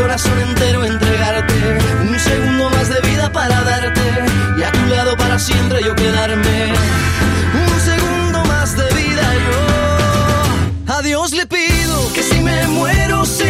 corazón 0.00 0.38
entero 0.40 0.84
entregarte. 0.84 1.54
Un 2.08 2.18
segundo 2.18 2.70
más 2.70 2.88
de 2.88 3.00
vida 3.08 3.30
para 3.32 3.62
darte 3.62 4.06
y 4.58 4.62
a 4.62 4.72
tu 4.72 4.86
lado 4.86 5.16
para 5.16 5.38
siempre 5.38 5.82
yo 5.84 5.94
quedarme. 5.94 6.72
Un 7.68 7.80
segundo 7.80 8.44
más 8.46 8.76
de 8.76 8.88
vida 8.94 9.26
yo. 9.46 10.94
A 10.94 11.02
Dios 11.02 11.32
le 11.32 11.46
pido 11.46 12.12
que 12.14 12.22
si 12.22 12.40
me 12.40 12.66
muero 12.68 13.24
sea 13.24 13.49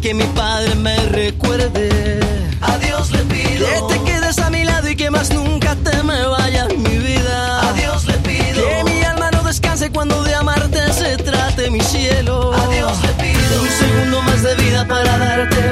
Que 0.00 0.14
mi 0.14 0.24
padre 0.24 0.74
me 0.76 0.96
recuerde. 1.08 2.20
A 2.62 2.78
Dios 2.78 3.10
le 3.10 3.18
pido 3.24 3.66
que 3.66 3.94
te 3.94 4.04
quedes 4.04 4.38
a 4.38 4.48
mi 4.50 4.64
lado 4.64 4.88
y 4.88 4.96
que 4.96 5.10
más 5.10 5.30
nunca 5.32 5.76
te 5.76 6.02
me 6.02 6.26
vayas, 6.26 6.68
mi 6.76 6.96
vida. 6.98 7.68
A 7.68 7.72
Dios 7.74 8.06
le 8.06 8.14
pido 8.14 8.62
que 8.66 8.84
mi 8.84 9.02
alma 9.02 9.30
no 9.30 9.42
descanse 9.42 9.90
cuando 9.90 10.22
de 10.22 10.34
amarte 10.34 10.92
se 10.92 11.16
trate 11.18 11.70
mi 11.70 11.78
mi 11.78 11.84
cielo. 11.84 12.52
A 12.54 12.66
Dios 12.68 12.92
le 13.02 13.12
pido 13.24 13.62
un 13.62 13.68
segundo 13.68 14.22
más 14.22 14.42
de 14.42 14.54
vida 14.54 14.86
para 14.86 15.18
darte 15.18 15.62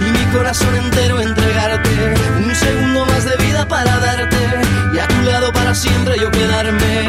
y 0.00 0.10
mi 0.10 0.24
corazón 0.36 0.74
entero 0.76 1.20
entregarte. 1.20 2.14
Un 2.44 2.54
segundo 2.54 3.06
más 3.06 3.24
de 3.24 3.36
vida 3.36 3.68
para 3.68 3.98
darte 3.98 4.36
y 4.94 4.98
a 4.98 5.06
tu 5.06 5.22
lado 5.22 5.52
para 5.52 5.74
siempre 5.74 6.18
yo 6.18 6.30
quedarme. 6.30 7.08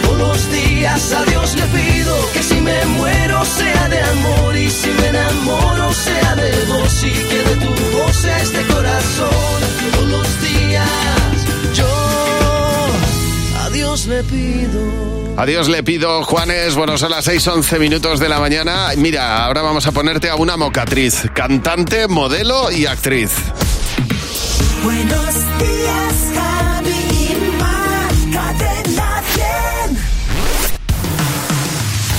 Días 0.81 1.13
a 1.13 1.23
Dios 1.25 1.55
le 1.57 1.67
pido 1.67 2.31
que 2.33 2.41
si 2.41 2.55
me 2.55 2.85
muero 2.85 3.45
sea 3.45 3.87
de 3.87 4.01
amor 4.01 4.57
y 4.57 4.67
si 4.67 4.89
me 4.89 5.07
enamoro 5.09 5.93
sea 5.93 6.35
de 6.35 6.65
vos 6.65 7.03
y 7.03 7.11
que 7.11 7.37
de 7.37 7.55
tu 7.57 7.97
voz 7.97 8.25
este 8.25 8.65
corazón. 8.65 9.29
Todos 9.93 10.09
los 10.09 10.41
días 10.41 10.89
yo 11.75 11.85
a 13.59 13.69
Dios 13.69 14.07
le 14.07 14.23
pido. 14.23 15.35
Adiós 15.37 15.69
le 15.69 15.83
pido, 15.83 16.23
Juanes. 16.23 16.73
Bueno, 16.73 16.97
son 16.97 17.11
las 17.11 17.25
6, 17.25 17.47
11 17.47 17.77
minutos 17.77 18.19
de 18.19 18.27
la 18.27 18.39
mañana. 18.39 18.87
Mira, 18.97 19.45
ahora 19.45 19.61
vamos 19.61 19.85
a 19.85 19.91
ponerte 19.91 20.31
a 20.31 20.35
una 20.35 20.57
mocatriz, 20.57 21.25
cantante, 21.35 22.07
modelo 22.07 22.71
y 22.71 22.87
actriz. 22.87 23.29
Buenos 24.83 25.35
días, 25.59 26.10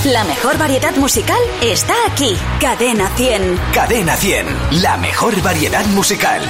La 0.05 0.25
mejor 0.25 0.57
variedad 0.57 0.93
musical 0.97 1.39
está 1.61 1.93
aquí. 2.05 2.35
Cadena 2.59 3.07
100. 3.15 3.57
Cadena 3.73 4.17
100, 4.17 4.81
la 4.81 4.97
mejor 4.97 5.41
variedad 5.41 5.85
musical. 5.85 6.41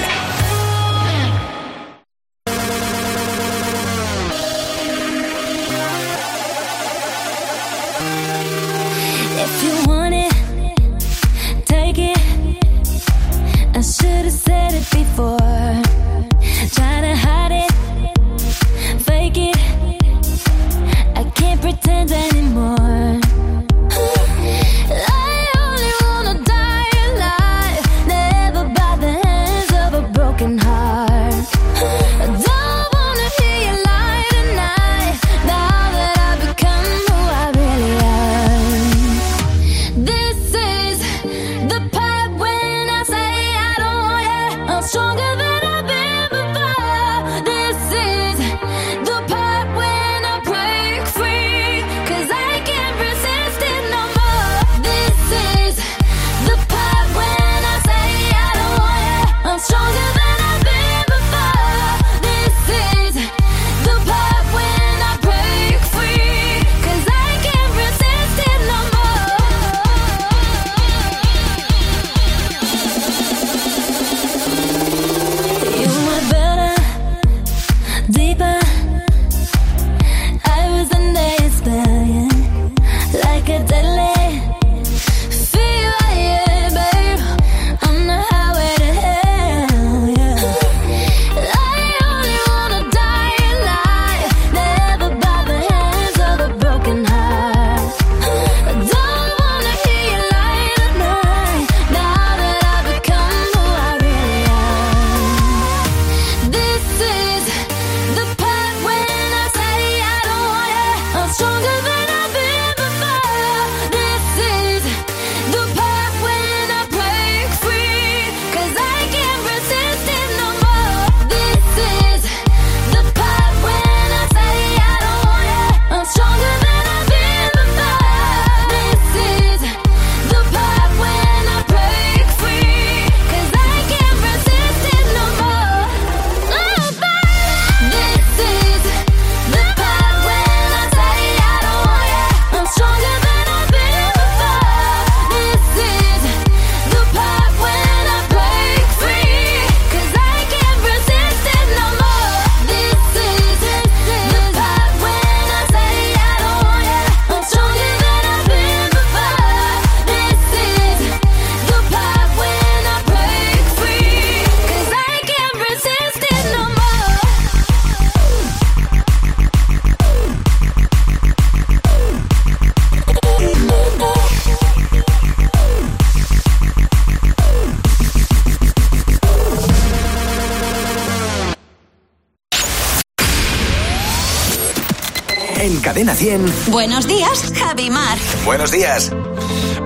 Buenos 186.74 187.06
días, 187.06 187.52
Javi 187.56 187.88
Mar. 187.88 188.18
buenos 188.44 188.72
días. 188.72 189.12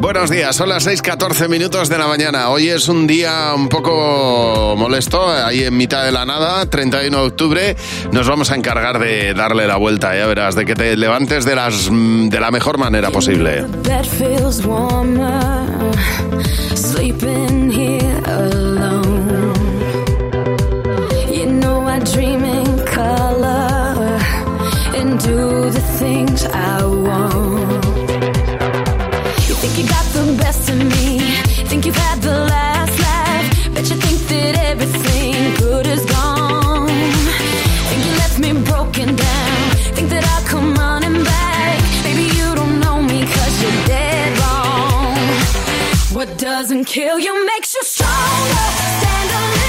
Buenos 0.01 0.31
días, 0.31 0.57
son 0.57 0.71
las 0.71 0.87
6:14 0.87 1.47
minutos 1.47 1.91
de 1.91 1.99
la 1.99 2.07
mañana. 2.07 2.49
Hoy 2.49 2.71
es 2.71 2.89
un 2.89 3.07
día 3.07 3.53
un 3.55 3.69
poco 3.69 4.75
molesto, 4.75 5.29
ahí 5.29 5.65
en 5.65 5.77
mitad 5.77 6.03
de 6.03 6.13
la 6.13 6.25
nada, 6.25 6.65
31 6.65 7.19
de 7.19 7.27
octubre. 7.27 7.77
Nos 8.11 8.27
vamos 8.27 8.51
a 8.51 8.55
encargar 8.55 8.99
de 8.99 9.35
darle 9.35 9.67
la 9.67 9.77
vuelta, 9.77 10.17
ya 10.17 10.27
verás, 10.27 10.55
de 10.55 10.65
que 10.65 10.75
te 10.75 10.97
levantes 10.97 11.45
de, 11.45 11.57
las, 11.57 11.91
de 11.91 12.41
la 12.41 12.51
mejor 12.51 12.79
manera 12.79 13.11
posible. 13.11 13.67
broken 38.69 39.17
down. 39.17 39.71
Think 39.97 40.09
that 40.11 40.25
I'll 40.33 40.47
come 40.53 40.75
running 40.75 41.25
back. 41.25 41.81
Baby, 42.05 42.27
you 42.39 42.49
don't 42.55 42.81
know 42.81 42.99
me 43.03 43.19
cause 43.35 43.55
you're 43.63 43.81
dead 43.87 44.31
wrong. 44.41 45.17
What 46.17 46.39
doesn't 46.39 46.85
kill 46.85 47.19
you 47.19 47.33
makes 47.47 47.75
you 47.75 47.83
stronger. 47.83 48.67
Stand 49.01 49.31
alone. 49.31 49.68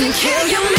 doesn't 0.00 0.14
kill 0.14 0.48
you 0.48 0.69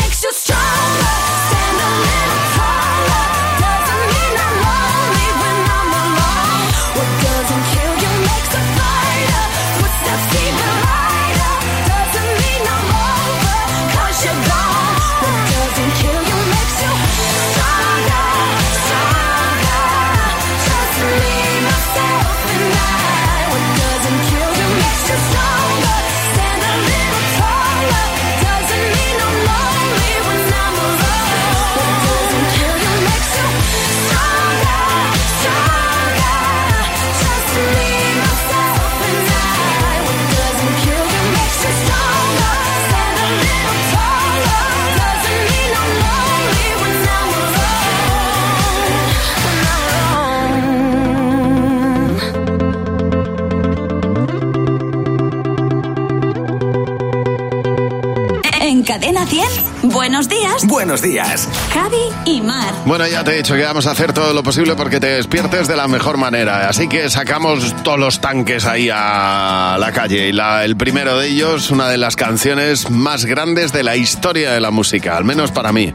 Cadena 58.92 59.26
100. 59.26 59.48
Buenos 59.84 60.28
días. 60.28 60.68
Buenos 60.68 61.02
días. 61.02 61.48
Javi 61.74 61.96
y 62.26 62.42
Mar. 62.42 62.74
Bueno, 62.86 63.08
ya 63.08 63.24
te 63.24 63.32
he 63.32 63.38
dicho 63.38 63.56
que 63.56 63.64
vamos 63.64 63.88
a 63.88 63.92
hacer 63.92 64.12
todo 64.12 64.34
lo 64.34 64.44
posible 64.44 64.76
porque 64.76 65.00
te 65.00 65.08
despiertes 65.08 65.70
de 65.70 65.78
la 65.78 65.88
mejor 65.88 66.18
manera. 66.18 66.68
Así 66.68 66.90
que 66.90 67.10
sacamos 67.10 67.74
todos 67.84 67.98
los 67.98 68.20
tanques 68.20 68.66
ahí 68.66 68.90
a 68.94 69.78
la 69.80 69.94
calle. 69.94 70.28
Y 70.28 70.38
el 70.38 70.76
primero 70.76 71.18
de 71.18 71.30
ellos, 71.30 71.72
una 71.72 71.88
de 71.88 71.98
las 71.98 72.18
canciones 72.18 72.90
más 72.90 73.24
grandes 73.24 73.72
de 73.72 73.84
la 73.84 73.96
historia 73.96 74.52
de 74.52 74.60
la 74.60 74.72
música, 74.72 75.16
al 75.16 75.24
menos 75.24 75.52
para 75.52 75.72
mí. 75.72 75.94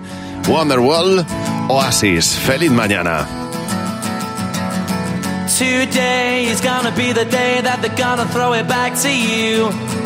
Wonderwall, 0.49 1.27
Oasis. 1.69 2.39
Feliz 2.47 2.71
mañana. 2.71 3.29
Today 5.59 6.47
is 6.51 6.63
gonna 6.63 6.93
be 6.97 7.13
the 7.13 7.27
day 7.27 7.61
that 7.61 7.83
they're 7.83 7.95
gonna 7.95 8.25
throw 8.33 8.55
it 8.55 8.67
back 8.67 8.95
to 9.03 9.11
you. 9.11 10.06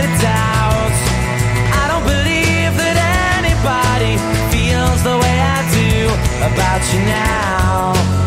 you 6.89 6.99
now. 7.05 8.20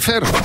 De. 0.00 0.37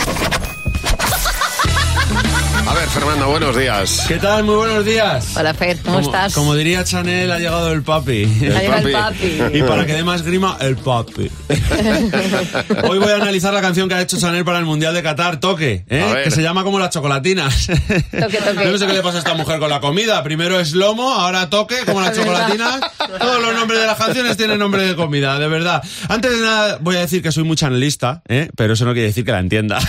¿Qué 4.08 4.20
tal? 4.20 4.44
Muy 4.44 4.56
buenos 4.56 4.84
días. 4.86 5.36
Hola, 5.38 5.54
Fer, 5.54 5.78
¿cómo 5.78 5.96
Como- 5.96 6.08
estás? 6.08 6.34
Como 6.34 6.56
diría 6.56 6.84
Chanel, 6.84 7.32
ha 7.32 7.39
llegado 7.39 7.72
el 7.72 7.84
papi. 7.84 8.26
Ha 8.26 8.60
llegado 8.62 8.88
el 8.88 8.92
papi. 8.94 9.42
Y 9.54 9.63
para 9.63 9.86
que 9.86 9.94
dé 9.94 10.04
más 10.04 10.24
grima, 10.24 10.58
el 10.60 10.76
papi. 10.76 11.32
Hoy 12.84 13.00
voy 13.00 13.12
a 13.12 13.16
analizar 13.16 13.54
la 13.54 13.62
canción 13.62 13.88
que 13.88 13.96
ha 13.96 14.02
hecho 14.02 14.20
Chanel 14.20 14.44
para 14.44 14.60
el 14.60 14.66
Mundial 14.66 14.94
de 14.94 15.02
Qatar, 15.02 15.39
Toque, 15.39 15.86
¿eh? 15.89 16.22
Que 16.26 16.32
se 16.32 16.42
llama 16.44 16.63
como 16.63 16.80
las 16.80 16.89
chocolatinas. 16.89 17.68
Toque, 17.68 18.38
toque. 18.38 18.66
No 18.74 18.78
sé 18.78 18.88
qué 18.88 18.94
le 18.94 19.02
pasa 19.02 19.18
a 19.18 19.20
esta 19.20 19.34
mujer 19.36 19.60
con 19.60 19.70
la 19.70 19.80
comida. 19.80 20.22
Primero 20.22 20.60
es 20.60 20.74
lomo, 20.74 21.10
ahora 21.13 21.50
toque, 21.50 21.78
como 21.86 22.02
las 22.02 22.13
chocolatinas. 22.18 22.82
Todos 23.20 23.42
los 23.42 23.54
nombres 23.54 23.80
de 23.80 23.88
las 23.88 23.98
canciones 23.98 24.36
tienen 24.36 24.60
nombre 24.60 24.86
de 24.86 24.96
comida, 24.96 25.39
de 25.39 25.48
verdad. 25.48 25.82
Antes 26.10 26.32
de 26.32 26.42
nada, 26.46 26.78
voy 26.82 26.98
a 26.98 27.00
decir 27.00 27.24
que 27.24 27.32
soy 27.32 27.46
muy 27.46 27.56
chanelista, 27.56 28.22
¿eh? 28.28 28.50
pero 28.58 28.74
eso 28.74 28.84
no 28.86 28.92
quiere 28.94 29.08
decir 29.08 29.24
que 29.24 29.32
la 29.32 29.39
entienda. 29.39 29.80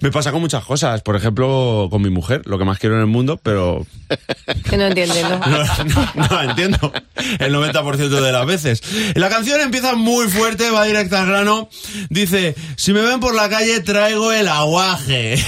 Me 0.00 0.10
pasa 0.10 0.32
con 0.32 0.40
muchas 0.40 0.64
cosas. 0.64 1.02
Por 1.02 1.16
ejemplo, 1.16 1.88
con 1.90 2.02
mi 2.02 2.10
mujer, 2.10 2.42
lo 2.46 2.58
que 2.58 2.64
más 2.64 2.78
quiero 2.78 2.96
en 2.96 3.02
el 3.02 3.06
mundo, 3.06 3.38
pero 3.42 3.86
Que 4.68 4.76
no 4.76 4.86
entiendes, 4.86 5.22
¿no? 5.22 5.38
no, 5.38 6.28
no, 6.30 6.42
entiendo 6.42 6.92
el 7.38 7.54
90% 7.54 8.08
de 8.08 8.32
las 8.32 8.46
veces. 8.46 8.82
La 9.14 9.28
canción 9.28 9.60
empieza 9.60 9.94
muy 9.94 10.28
fuerte, 10.28 10.70
va 10.70 10.84
directa 10.84 11.22
al 11.22 11.28
grano. 11.28 11.68
Dice, 12.10 12.54
si 12.76 12.92
me 12.92 13.02
ven 13.02 13.20
por 13.20 13.34
la 13.34 13.48
calle 13.48 13.80
traigo 13.80 14.32
el 14.32 14.48
aguaje, 14.48 15.42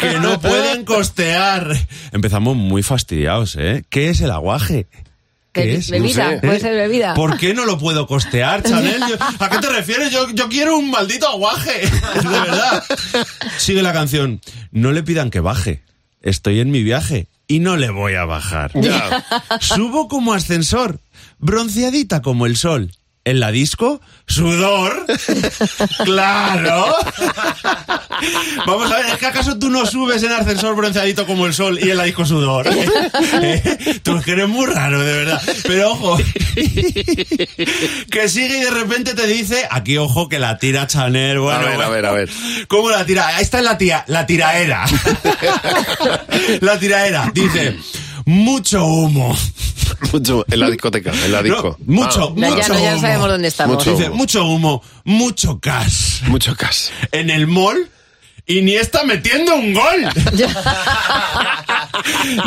que 0.00 0.20
no 0.20 0.40
pueden 0.40 0.84
costear. 0.84 1.76
Empezamos 2.12 2.56
muy 2.56 2.82
fastidiados, 2.82 3.56
¿eh? 3.58 3.84
¿Qué 3.88 4.10
es 4.10 4.20
el 4.20 4.30
aguaje? 4.30 4.86
¿Qué 5.52 5.64
Bebi- 5.66 5.76
es? 5.78 5.90
Bebida, 5.90 6.24
No 6.24 6.30
sé. 6.40 6.46
puede 6.46 6.60
ser 6.60 6.74
bebida. 6.74 7.14
¿Por 7.14 7.36
qué 7.38 7.52
no 7.52 7.66
lo 7.66 7.78
puedo 7.78 8.06
costear, 8.06 8.62
Chanel? 8.62 9.00
Yo- 9.08 9.16
¿A 9.38 9.50
qué 9.50 9.58
te 9.58 9.68
refieres? 9.68 10.10
Yo, 10.10 10.30
yo 10.30 10.48
quiero 10.48 10.78
un 10.78 10.90
maldito 10.90 11.28
aguaje. 11.28 11.80
De 12.22 12.28
verdad. 12.28 12.84
Sigue 13.58 13.82
la 13.82 13.92
canción. 13.92 14.40
No 14.70 14.92
le 14.92 15.02
pidan 15.02 15.30
que 15.30 15.40
baje. 15.40 15.82
Estoy 16.22 16.60
en 16.60 16.70
mi 16.70 16.82
viaje 16.82 17.26
y 17.48 17.58
no 17.58 17.76
le 17.76 17.90
voy 17.90 18.14
a 18.14 18.24
bajar. 18.24 18.70
Ya. 18.80 19.24
Subo 19.60 20.08
como 20.08 20.32
ascensor, 20.32 21.00
bronceadita 21.38 22.22
como 22.22 22.46
el 22.46 22.56
sol. 22.56 22.90
En 23.24 23.38
la 23.38 23.52
disco, 23.52 24.00
sudor. 24.26 25.06
Claro. 26.04 26.96
Vamos 28.66 28.90
a 28.90 28.96
ver, 28.96 29.06
¿es 29.06 29.16
que 29.18 29.26
acaso 29.26 29.58
tú 29.58 29.70
no 29.70 29.86
subes 29.86 30.22
en 30.22 30.32
ascensor 30.32 30.74
bronceadito 30.74 31.26
como 31.26 31.46
el 31.46 31.54
sol 31.54 31.78
y 31.80 31.90
en 31.90 31.96
la 31.96 32.04
disco 32.04 32.24
sudor? 32.24 32.68
¿Eh? 32.68 34.00
Tú 34.02 34.16
es 34.16 34.24
que 34.24 34.32
eres 34.32 34.48
muy 34.48 34.66
raro, 34.66 35.00
de 35.00 35.12
verdad. 35.12 35.42
Pero 35.66 35.92
ojo, 35.92 36.18
que 38.10 38.28
sigue 38.28 38.58
y 38.58 38.62
de 38.62 38.70
repente 38.70 39.14
te 39.14 39.26
dice, 39.26 39.66
aquí 39.70 39.96
ojo 39.98 40.28
que 40.28 40.38
la 40.38 40.58
tira 40.58 40.86
Chanel, 40.86 41.38
bueno. 41.38 41.60
A 41.60 41.64
ver, 41.70 41.82
a 41.82 41.88
ver, 41.88 42.06
a 42.06 42.12
ver. 42.12 42.30
¿Cómo 42.68 42.90
la 42.90 43.04
tira? 43.04 43.40
Esta 43.40 43.58
es 43.58 43.64
la 43.64 43.78
tía, 43.78 44.04
la 44.08 44.26
tiraera. 44.26 44.84
la 46.60 46.78
tiraera. 46.78 47.30
Dice, 47.32 47.76
mucho 48.26 48.84
humo. 48.84 49.36
Mucho 50.12 50.44
en 50.50 50.60
la 50.60 50.68
discoteca, 50.70 51.12
en 51.24 51.32
la 51.32 51.42
disco. 51.42 51.76
No, 51.86 52.02
mucho, 52.02 52.28
Ah, 52.30 52.32
Ya, 52.36 52.48
mucho 52.50 52.58
ya, 52.60 52.68
no, 52.68 52.74
ya 52.80 52.92
humo. 52.92 53.00
sabemos 53.00 53.28
dónde 53.28 53.48
estamos. 53.48 53.76
Mucho. 53.76 53.96
Dice, 53.96 54.10
mucho 54.10 54.44
humo, 54.46 54.82
mucho 55.04 55.58
cash. 55.60 56.22
mucho 56.26 56.56
cash. 56.56 56.88
En 57.12 57.30
el 57.30 57.46
mall, 57.46 57.88
Iniesta 58.46 59.04
metiendo 59.04 59.54
un 59.54 59.72
gol. 59.72 60.08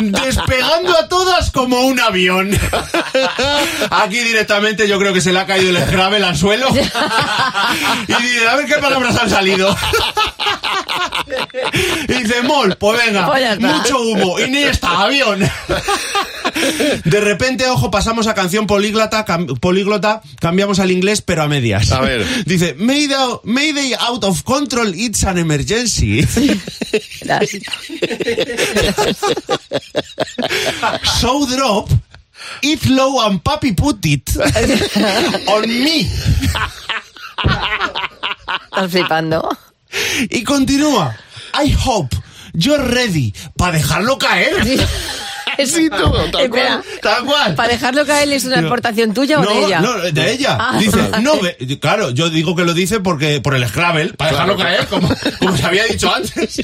Despegando 0.00 0.96
a 0.98 1.08
todas 1.08 1.50
como 1.50 1.80
un 1.86 1.98
avión. 2.00 2.50
Aquí 3.90 4.18
directamente 4.20 4.86
yo 4.88 4.98
creo 4.98 5.12
que 5.14 5.20
se 5.20 5.32
le 5.32 5.38
ha 5.40 5.46
caído 5.46 5.70
el 5.70 5.76
escravel 5.76 6.22
al 6.24 6.36
suelo. 6.36 6.68
Y 6.70 6.76
dice, 8.22 8.48
a 8.48 8.56
ver 8.56 8.66
qué 8.66 8.74
palabras 8.74 9.16
han 9.16 9.30
salido. 9.30 9.74
Y 12.08 12.12
dice, 12.22 12.42
mol, 12.42 12.76
pues 12.78 13.04
venga, 13.04 13.26
Pues 13.26 13.58
mucho 13.60 14.00
humo. 14.00 14.38
Iniesta, 14.38 15.02
avión. 15.02 15.40
De 17.04 17.20
repente, 17.20 17.66
ojo, 17.68 17.90
pasamos 17.90 18.26
a 18.28 18.34
canción 18.34 18.66
políglota, 18.66 19.24
cam- 19.26 19.58
políglota, 19.58 20.22
cambiamos 20.40 20.78
al 20.78 20.90
inglés, 20.90 21.20
pero 21.22 21.42
a 21.42 21.48
medias. 21.48 21.90
A 21.92 22.00
ver. 22.00 22.24
Dice, 22.44 22.74
Mayday, 22.78 23.40
Mayday 23.44 23.94
out 23.98 24.24
of 24.24 24.42
control, 24.44 24.94
it's 24.94 25.24
an 25.24 25.38
emergency. 25.38 25.85
So 31.20 31.46
drop, 31.46 31.88
it 32.62 32.86
low 32.86 33.26
and 33.26 33.42
papi 33.42 33.76
put 33.76 34.04
it 34.04 34.36
on 35.48 35.68
me. 35.68 36.08
Estás 38.70 38.90
flipando. 38.90 39.56
Y 40.30 40.42
continúa, 40.44 41.16
I 41.54 41.74
hope 41.84 42.14
you're 42.52 42.82
ready 42.82 43.32
para 43.56 43.78
dejarlo 43.78 44.18
caer. 44.18 44.54
Sí, 45.64 45.88
todo, 45.88 46.30
tal 46.30 46.42
Espera, 46.42 46.82
cual. 46.82 47.00
Tal 47.02 47.24
cual. 47.24 47.54
¿para 47.54 47.68
dejarlo 47.72 48.06
caer 48.06 48.30
es 48.32 48.44
una 48.44 48.60
aportación 48.60 49.14
tuya 49.14 49.40
o 49.40 49.44
no, 49.44 49.50
de 49.50 49.64
ella? 49.66 49.80
No, 49.80 49.94
de 49.98 50.32
ella. 50.32 50.56
Ah. 50.60 50.78
Dice, 50.78 50.98
no, 51.22 51.32
claro, 51.80 52.10
yo 52.10 52.30
digo 52.30 52.54
que 52.54 52.64
lo 52.64 52.74
dice 52.74 53.00
porque 53.00 53.40
por 53.40 53.54
el 53.54 53.66
Scrabble, 53.66 54.14
para 54.14 54.32
dejarlo 54.32 54.56
caer, 54.56 54.86
como, 54.86 55.08
como 55.38 55.56
se 55.56 55.64
había 55.64 55.84
dicho 55.84 56.12
antes. 56.14 56.60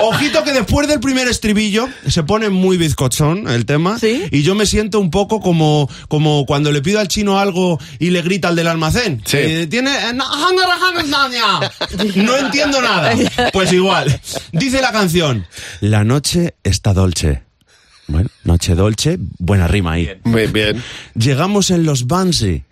Ojito 0.00 0.44
que 0.44 0.52
después 0.52 0.88
del 0.88 1.00
primer 1.00 1.28
estribillo 1.28 1.88
se 2.08 2.22
pone 2.22 2.50
muy 2.50 2.76
bizcochón 2.76 3.48
el 3.48 3.66
tema. 3.66 3.98
¿Sí? 3.98 4.24
Y 4.30 4.42
yo 4.42 4.54
me 4.54 4.66
siento 4.66 5.00
un 5.00 5.10
poco 5.10 5.40
como, 5.40 5.88
como 6.08 6.46
cuando 6.46 6.72
le 6.72 6.82
pido 6.82 7.00
al 7.00 7.08
chino 7.08 7.38
algo 7.38 7.78
y 7.98 8.10
le 8.10 8.22
grita 8.22 8.48
al 8.48 8.56
del 8.56 8.68
almacén. 8.68 9.22
Sí. 9.24 9.38
Eh, 9.38 9.66
tiene. 9.66 9.90
eh, 9.90 10.12
no, 10.12 10.24
No 12.16 12.36
entiendo 12.36 12.80
nada. 12.80 13.14
Pues 13.52 13.72
igual. 13.72 14.20
Dice 14.52 14.80
la 14.80 14.92
canción: 14.92 15.46
La 15.80 16.04
noche 16.04 16.56
está 16.62 16.92
dolce. 16.92 17.45
Bueno, 18.08 18.30
noche 18.44 18.74
dolce, 18.74 19.18
buena 19.38 19.66
rima 19.66 19.92
ahí. 19.92 20.10
Muy 20.24 20.46
bien. 20.46 20.82
Llegamos 21.14 21.70
en 21.70 21.84
los 21.84 22.06
Bansi. 22.06 22.62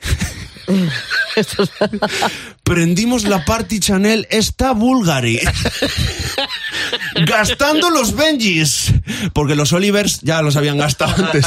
Prendimos 2.62 3.24
la 3.24 3.44
party 3.44 3.80
Chanel 3.80 4.26
esta 4.30 4.72
Bulgari. 4.72 5.40
Gastando 7.26 7.90
los 7.90 8.14
Benjis. 8.14 8.92
Porque 9.32 9.54
los 9.54 9.72
Olivers 9.72 10.20
ya 10.22 10.42
los 10.42 10.56
habían 10.56 10.78
gastado 10.78 11.24
antes. 11.24 11.46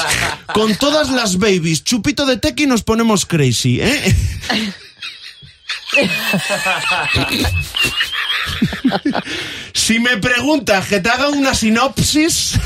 Con 0.53 0.75
todas 0.75 1.09
las 1.09 1.37
babies. 1.37 1.83
Chupito 1.83 2.25
de 2.25 2.37
tequi 2.37 2.67
nos 2.67 2.83
ponemos 2.83 3.25
crazy, 3.25 3.79
¿eh? 3.81 4.15
Si 9.73 9.99
me 9.99 10.17
preguntas 10.17 10.87
que 10.87 10.99
te 10.99 11.09
haga 11.09 11.29
una 11.29 11.53
sinopsis, 11.53 12.59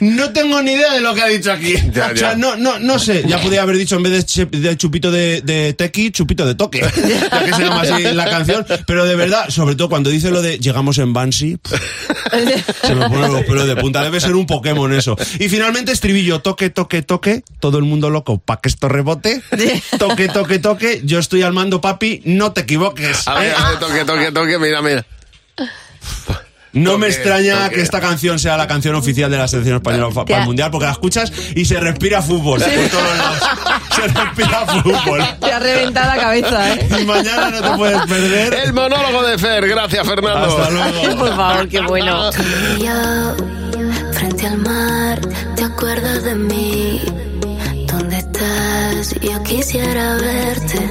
no 0.00 0.30
tengo 0.32 0.62
ni 0.62 0.72
idea 0.72 0.92
de 0.92 1.00
lo 1.00 1.14
que 1.14 1.22
ha 1.22 1.26
dicho 1.26 1.50
aquí. 1.50 1.74
Ya, 1.92 2.10
O 2.12 2.16
sea, 2.16 2.34
no, 2.36 2.56
no, 2.56 2.78
no 2.78 2.98
sé. 2.98 3.24
Ya 3.26 3.40
podría 3.40 3.62
haber 3.62 3.76
dicho 3.76 3.96
en 3.96 4.02
vez 4.02 4.26
de, 4.26 4.76
chupito 4.76 5.10
de, 5.10 5.40
de 5.40 5.72
tequi, 5.72 6.10
chupito 6.10 6.46
de 6.46 6.54
toque. 6.54 6.80
Ya 6.80 7.44
que 7.44 7.52
se 7.54 7.62
llama 7.62 7.80
así 7.82 8.02
la 8.02 8.28
canción. 8.28 8.66
Pero 8.86 9.04
de 9.04 9.16
verdad, 9.16 9.48
sobre 9.48 9.74
todo 9.74 9.88
cuando 9.88 10.10
dice 10.10 10.30
lo 10.30 10.42
de 10.42 10.58
llegamos 10.58 10.98
en 10.98 11.12
Banshee, 11.12 11.58
se 12.82 12.94
me 12.94 13.08
ponen 13.08 13.32
los 13.32 13.42
pelos 13.44 13.66
de 13.66 13.76
punta. 13.76 14.02
Debe 14.02 14.20
ser 14.20 14.34
un 14.34 14.46
Pokémon 14.46 14.92
eso. 14.92 15.16
Y 15.38 15.48
finalmente 15.48 15.92
estribillo, 15.92 16.40
toque, 16.40 16.70
toque, 16.70 17.02
toque. 17.02 17.42
Todo 17.58 17.78
el 17.78 17.84
mundo 17.84 18.10
loco 18.10 18.38
para 18.38 18.60
que 18.60 18.68
esto 18.68 18.88
rebote. 18.88 19.42
Toque, 19.98 20.28
toque, 20.28 20.58
toque. 20.58 21.00
Yo 21.04 21.18
estoy 21.18 21.31
al 21.40 21.54
mando, 21.54 21.80
papi. 21.80 22.20
No 22.26 22.52
te 22.52 22.60
equivoques. 22.62 23.26
A 23.26 23.38
ver, 23.38 23.54
a 23.56 23.70
ver, 23.70 23.78
toque, 23.78 24.04
toque, 24.04 24.32
toque, 24.32 24.58
mira, 24.58 24.82
mira. 24.82 25.06
No 26.72 26.96
me 26.96 27.06
extraña 27.06 27.64
toque. 27.64 27.76
que 27.76 27.80
esta 27.82 28.00
canción 28.00 28.38
sea 28.38 28.56
la 28.56 28.66
canción 28.66 28.94
oficial 28.94 29.30
de 29.30 29.36
la 29.36 29.46
selección 29.46 29.76
española 29.76 30.08
para 30.14 30.40
el 30.40 30.46
mundial, 30.46 30.70
porque 30.70 30.86
la 30.86 30.92
escuchas 30.92 31.32
y 31.54 31.64
se 31.64 31.78
respira 31.78 32.22
fútbol 32.22 32.60
por 32.60 32.88
todos 32.88 33.18
lados. 33.18 33.38
Se 33.94 34.08
respira 34.08 34.66
fútbol. 34.66 35.22
Te 35.40 35.52
ha 35.52 35.58
reventado 35.58 36.16
la 36.16 36.22
cabeza, 36.22 36.74
¿eh? 36.74 36.88
Y 37.00 37.04
mañana 37.04 37.50
no 37.50 37.60
te 37.62 37.76
puedes 37.76 38.00
perder. 38.06 38.54
El 38.54 38.72
monólogo 38.72 39.22
de 39.22 39.38
Fer, 39.38 39.68
gracias 39.68 40.06
Fernando. 40.06 40.58
Hasta 40.58 40.70
luego. 40.70 41.18
Por 41.18 41.36
favor, 41.36 41.68
qué 41.68 41.80
bueno. 41.82 42.30
Y 42.78 42.84
yo, 42.84 43.36
frente 44.12 44.46
al 44.46 44.58
mar, 44.58 45.20
¿te 45.54 45.64
acuerdas 45.64 46.22
de 46.24 46.34
mí? 46.36 47.02
¿Dónde 47.86 48.16
estás? 48.16 49.14
Yo 49.20 49.42
quisiera 49.42 50.16
verte, 50.16 50.90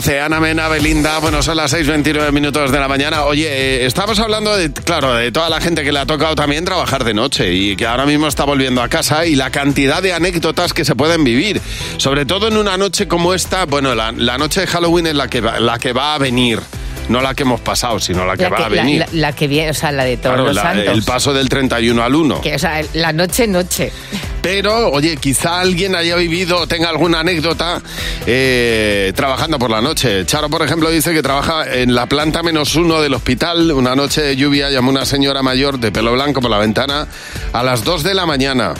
12. 0.00 0.18
Ana 0.18 0.40
Mena, 0.40 0.66
Belinda. 0.68 1.18
Bueno, 1.18 1.42
son 1.42 1.58
las 1.58 1.74
6.29 1.74 2.32
minutos 2.32 2.72
de 2.72 2.80
la 2.80 2.88
mañana. 2.88 3.24
Oye, 3.24 3.46
eh, 3.46 3.84
estamos 3.84 4.18
hablando 4.18 4.56
de, 4.56 4.72
claro, 4.72 5.12
de 5.12 5.30
toda 5.30 5.50
la 5.50 5.60
gente 5.60 5.84
que 5.84 5.92
le 5.92 5.98
ha 5.98 6.06
tocado 6.06 6.34
también 6.34 6.64
trabajar 6.64 7.04
de 7.04 7.12
noche 7.12 7.52
y 7.52 7.76
que 7.76 7.86
ahora 7.86 8.06
mismo 8.06 8.26
está 8.26 8.44
volviendo 8.44 8.80
a 8.80 8.88
casa 8.88 9.26
y 9.26 9.36
la 9.36 9.50
cantidad 9.50 10.02
de 10.02 10.14
anécdotas 10.14 10.72
que 10.72 10.86
se 10.86 10.94
pueden 10.94 11.22
vivir. 11.22 11.60
Sobre 11.98 12.24
todo 12.24 12.48
en 12.48 12.56
una 12.56 12.78
noche 12.78 13.08
como 13.08 13.34
esta. 13.34 13.66
Bueno, 13.66 13.94
la, 13.94 14.38
noche 14.38 14.62
de 14.62 14.66
Halloween 14.68 15.08
es 15.08 15.14
la 15.14 15.28
que, 15.28 15.42
la 15.42 15.78
que 15.78 15.92
va 15.92 16.14
a 16.14 16.18
venir. 16.18 16.60
No 17.10 17.20
la 17.20 17.34
que 17.34 17.42
hemos 17.42 17.60
pasado, 17.60 17.98
sino 18.00 18.24
la 18.24 18.36
que 18.36 18.44
La 18.44 18.48
va 18.50 18.56
que, 18.56 18.62
a 18.64 18.68
la- 18.70 18.82
venir. 18.82 18.98
la- 19.00 19.08
la 19.12 19.32
que 19.34 19.46
viene, 19.48 19.70
o 19.70 19.74
sea, 19.74 19.92
la 19.92 20.04
de 20.04 20.16
todos 20.16 20.34
Claro, 20.36 20.52
los 20.52 20.56
santos. 20.56 20.94
el 20.94 21.02
paso 21.02 21.34
del 21.34 21.48
31 21.48 22.02
al 22.02 22.14
1. 22.14 22.40
Que, 22.40 22.54
o 22.54 22.58
sea, 22.58 22.80
la 22.94 23.12
noche, 23.12 23.46
noche. 23.46 23.92
Pero, 24.42 24.90
oye, 24.90 25.16
quizá 25.18 25.60
alguien 25.60 25.94
haya 25.96 26.16
vivido 26.16 26.60
o 26.60 26.66
tenga 26.66 26.88
alguna 26.88 27.20
anécdota 27.20 27.82
eh, 28.26 29.12
trabajando 29.14 29.58
por 29.58 29.70
la 29.70 29.80
noche. 29.80 30.24
Charo, 30.24 30.48
por 30.48 30.62
ejemplo, 30.62 30.90
dice 30.90 31.12
que 31.12 31.22
trabaja 31.22 31.64
en 31.74 31.94
la 31.94 32.06
planta 32.06 32.42
menos 32.42 32.74
uno 32.76 33.00
del 33.02 33.12
hospital. 33.14 33.72
Una 33.72 33.94
noche 33.96 34.22
de 34.22 34.36
lluvia 34.36 34.70
llamó 34.70 34.90
una 34.90 35.04
señora 35.04 35.42
mayor 35.42 35.78
de 35.78 35.92
pelo 35.92 36.12
blanco 36.12 36.40
por 36.40 36.50
la 36.50 36.58
ventana 36.58 37.06
a 37.52 37.62
las 37.62 37.84
2 37.84 38.02
de 38.02 38.14
la 38.14 38.24
mañana. 38.24 38.72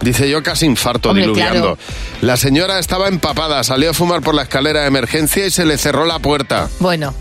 Dice 0.00 0.30
yo 0.30 0.42
casi 0.44 0.66
infarto 0.66 1.08
Hombre, 1.08 1.22
diluviando. 1.24 1.76
claro. 1.76 1.78
La 2.20 2.36
señora 2.36 2.78
estaba 2.78 3.08
empapada, 3.08 3.64
salió 3.64 3.90
a 3.90 3.94
fumar 3.94 4.20
por 4.20 4.34
la 4.34 4.42
escalera 4.42 4.82
de 4.82 4.86
emergencia 4.86 5.44
y 5.46 5.50
se 5.50 5.64
le 5.64 5.76
cerró 5.78 6.04
la 6.06 6.20
puerta. 6.20 6.68
Bueno, 6.78 7.12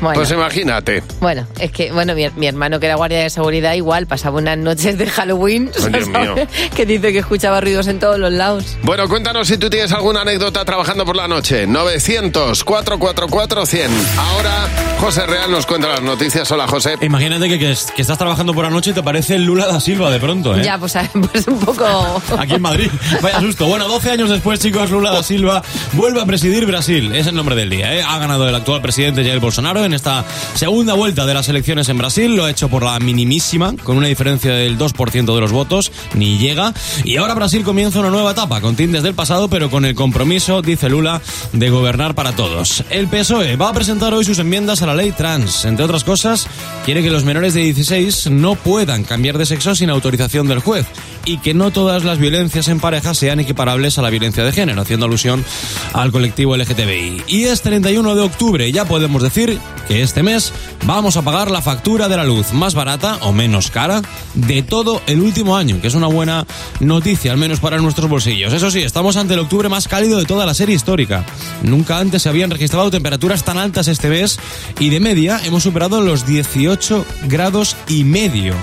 bueno. 0.00 0.14
Pues 0.14 0.30
imagínate. 0.30 1.02
Bueno, 1.20 1.46
es 1.58 1.70
que, 1.72 1.90
bueno, 1.92 2.14
mi, 2.14 2.26
mi 2.36 2.46
hermano 2.46 2.78
que 2.80 2.86
era 2.86 2.94
guardia 2.96 3.20
de 3.20 3.30
seguridad 3.30 3.74
igual 3.74 4.06
pasaba 4.06 4.38
unas 4.38 4.56
noches 4.58 4.96
de 4.98 5.06
Halloween, 5.06 5.70
Dios 5.90 6.08
mío. 6.08 6.34
que 6.76 6.86
dice 6.86 7.12
que 7.12 7.18
escuchaba 7.18 7.60
ruidos 7.60 7.86
en 7.88 7.98
todos 7.98 8.18
los 8.18 8.32
lados. 8.32 8.76
Bueno, 8.82 9.08
cuéntanos 9.08 9.48
si 9.48 9.58
tú 9.58 9.68
tienes 9.70 9.92
alguna 9.92 10.22
anécdota 10.22 10.64
trabajando 10.64 11.04
por 11.04 11.16
la 11.16 11.28
noche. 11.28 11.66
900-444-100. 11.66 13.88
Ahora, 14.18 14.68
José 15.00 15.26
Real 15.26 15.50
nos 15.50 15.66
cuenta 15.66 15.88
las 15.88 16.02
noticias. 16.02 16.50
Hola, 16.50 16.66
José. 16.66 16.94
Imagínate 17.00 17.48
que, 17.48 17.58
que 17.58 17.70
es- 17.72 17.92
que 17.94 18.02
estás 18.02 18.18
trabajando 18.18 18.54
por 18.54 18.64
la 18.64 18.70
noche 18.70 18.90
y 18.90 18.94
te 18.94 19.00
aparece 19.00 19.38
Lula 19.38 19.66
da 19.66 19.80
Silva 19.80 20.10
de 20.10 20.18
pronto, 20.20 20.56
¿eh? 20.56 20.62
Ya, 20.64 20.78
pues, 20.78 20.94
pues 21.32 21.46
un 21.48 21.58
poco... 21.60 22.22
Aquí 22.38 22.54
en 22.54 22.62
Madrid. 22.62 22.90
Vaya 23.22 23.40
susto. 23.40 23.66
Bueno, 23.66 23.88
12 23.88 24.10
años 24.10 24.30
después, 24.30 24.60
chicos, 24.60 24.90
Lula 24.90 25.10
da 25.10 25.22
Silva 25.22 25.62
vuelve 25.92 26.20
a 26.20 26.26
presidir 26.26 26.66
Brasil. 26.66 27.14
Es 27.14 27.26
el 27.26 27.34
nombre 27.34 27.54
del 27.56 27.70
día. 27.70 27.94
¿eh? 27.94 28.02
Ha 28.06 28.18
ganado 28.18 28.48
el 28.48 28.54
actual 28.54 28.80
presidente 28.82 29.24
Jair 29.24 29.40
Bolsonaro 29.40 29.84
en 29.86 29.94
esta 29.94 30.24
segunda 30.54 30.94
vuelta 30.94 31.24
de 31.24 31.34
las 31.34 31.48
elecciones 31.48 31.88
en 31.88 31.98
Brasil. 31.98 32.36
Lo 32.36 32.44
ha 32.44 32.50
hecho 32.50 32.68
por 32.68 32.82
la 32.82 32.98
minimísima, 32.98 33.74
con 33.82 33.96
una 33.96 34.08
diferencia 34.08 34.52
del 34.52 34.78
2% 34.78 35.34
de 35.34 35.40
los 35.40 35.52
votos. 35.52 35.92
Ni 36.14 36.38
llega. 36.38 36.74
Y 37.04 37.16
ahora 37.16 37.34
Brasil 37.34 37.62
comienza 37.62 38.00
una 38.00 38.10
nueva 38.10 38.32
etapa, 38.32 38.60
con 38.60 38.76
tintes 38.76 39.02
del 39.02 39.14
pasado, 39.14 39.48
pero 39.48 39.70
con 39.70 39.84
el 39.84 39.94
compromiso, 39.94 40.62
dice 40.62 40.88
Lula, 40.88 41.22
de 41.52 41.70
gobernar 41.70 42.14
para 42.14 42.32
todos. 42.32 42.84
El 42.90 43.08
PSOE 43.08 43.56
va 43.56 43.70
a 43.70 43.74
presentar 43.74 44.12
hoy 44.12 44.24
sus 44.24 44.38
enmiendas 44.38 44.82
a 44.82 44.86
la 44.86 44.94
ley 44.94 45.12
trans. 45.12 45.64
Entre 45.64 45.84
otras 45.84 46.04
cosas, 46.04 46.46
quiere 46.84 47.02
que 47.02 47.10
los 47.10 47.24
menores 47.24 47.54
de 47.54 47.62
16 47.62 48.30
no 48.30 48.54
puedan 48.56 49.04
cambiar 49.04 49.38
de 49.38 49.46
sexo 49.46 49.74
sin 49.74 49.90
autorización 49.90 50.48
del 50.48 50.60
juez 50.60 50.86
y 51.26 51.38
que 51.38 51.52
no 51.52 51.70
todas 51.70 52.04
las 52.04 52.18
violencias 52.18 52.68
en 52.68 52.80
pareja 52.80 53.12
sean 53.12 53.40
equiparables 53.40 53.98
a 53.98 54.02
la 54.02 54.08
violencia 54.08 54.44
de 54.44 54.52
género, 54.52 54.80
haciendo 54.80 55.04
alusión 55.04 55.44
al 55.92 56.12
colectivo 56.12 56.56
LGTBI. 56.56 57.24
Y 57.26 57.44
es 57.44 57.60
31 57.60 58.14
de 58.14 58.22
octubre, 58.22 58.72
ya 58.72 58.86
podemos 58.86 59.22
decir 59.22 59.58
que 59.88 60.02
este 60.02 60.22
mes 60.22 60.52
vamos 60.84 61.16
a 61.16 61.22
pagar 61.22 61.50
la 61.50 61.60
factura 61.60 62.08
de 62.08 62.16
la 62.16 62.24
luz 62.24 62.52
más 62.52 62.74
barata 62.74 63.18
o 63.22 63.32
menos 63.32 63.70
cara 63.70 64.00
de 64.34 64.62
todo 64.62 65.02
el 65.06 65.20
último 65.20 65.56
año, 65.56 65.80
que 65.80 65.88
es 65.88 65.94
una 65.94 66.06
buena 66.06 66.46
noticia, 66.80 67.32
al 67.32 67.38
menos 67.38 67.60
para 67.60 67.78
nuestros 67.78 68.08
bolsillos. 68.08 68.52
Eso 68.52 68.70
sí, 68.70 68.80
estamos 68.82 69.16
ante 69.16 69.34
el 69.34 69.40
octubre 69.40 69.68
más 69.68 69.88
cálido 69.88 70.18
de 70.18 70.24
toda 70.24 70.46
la 70.46 70.54
serie 70.54 70.76
histórica. 70.76 71.24
Nunca 71.62 71.98
antes 71.98 72.22
se 72.22 72.28
habían 72.28 72.50
registrado 72.50 72.90
temperaturas 72.90 73.44
tan 73.44 73.58
altas 73.58 73.88
este 73.88 74.08
mes 74.08 74.38
y 74.78 74.90
de 74.90 75.00
media 75.00 75.40
hemos 75.44 75.64
superado 75.64 76.00
los 76.00 76.26
18 76.26 77.04
grados 77.28 77.76
y 77.88 78.04
medio 78.04 78.54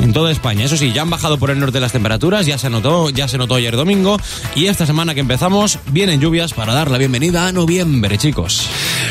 en 0.00 0.12
toda 0.12 0.30
España. 0.30 0.64
Eso 0.64 0.76
sí, 0.76 0.92
ya 0.92 1.02
han 1.02 1.10
bajado 1.10 1.38
por 1.38 1.50
el 1.50 1.58
norte 1.58 1.80
las 1.80 1.90
temperaturas, 1.92 2.46
ya 2.46 2.58
se 2.58 2.70
notó, 2.70 3.10
ya 3.10 3.26
se 3.28 3.38
notó 3.38 3.56
ayer 3.56 3.76
domingo 3.76 4.18
y 4.54 4.66
esta 4.66 4.86
semana 4.86 5.14
que 5.14 5.20
empezamos 5.20 5.78
vienen 5.86 6.20
lluvias 6.20 6.52
para 6.52 6.74
dar 6.74 6.90
la 6.90 6.98
bienvenida 6.98 7.46
a 7.46 7.52
noviembre, 7.52 8.18
chicos. 8.18 8.68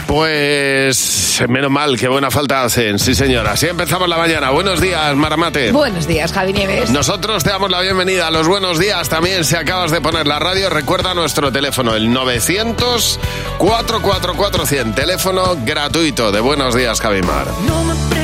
Pues 0.08 1.42
menos 1.48 1.72
mal, 1.72 1.98
qué 1.98 2.08
buena 2.08 2.30
falta 2.32 2.64
hacen. 2.64 2.98
Sí, 3.00 3.16
señora. 3.16 3.54
Así 3.54 3.66
empezamos 3.68 4.08
la 4.08 4.18
mañana. 4.18 4.52
Buenos 4.52 4.80
días, 4.82 5.16
Maramate. 5.16 5.72
Buenos 5.72 6.06
días, 6.08 6.32
Javi 6.32 6.54
Nieves. 6.54 6.92
Nosotros 6.92 7.44
te 7.44 7.50
damos 7.50 7.72
la 7.72 7.82
bienvenida 7.82 8.28
a 8.28 8.32
los 8.32 8.48
buenos 8.48 8.80
días. 8.80 9.10
También, 9.10 9.44
si 9.46 9.56
acabas 9.56 9.92
de 9.92 10.02
poner 10.02 10.28
la 10.28 10.40
radio, 10.40 10.70
recuerda 10.70 11.14
nuestro 11.14 11.52
teléfono, 11.52 11.96
el 11.96 12.10
900-444-100. 12.10 14.96
Teléfono 14.96 15.58
gratuito 15.66 16.32
de 16.32 16.40
Buenos 16.40 16.76
Días, 16.76 17.02
Javimar. 17.02 17.48
No 17.68 17.84
me 17.84 18.23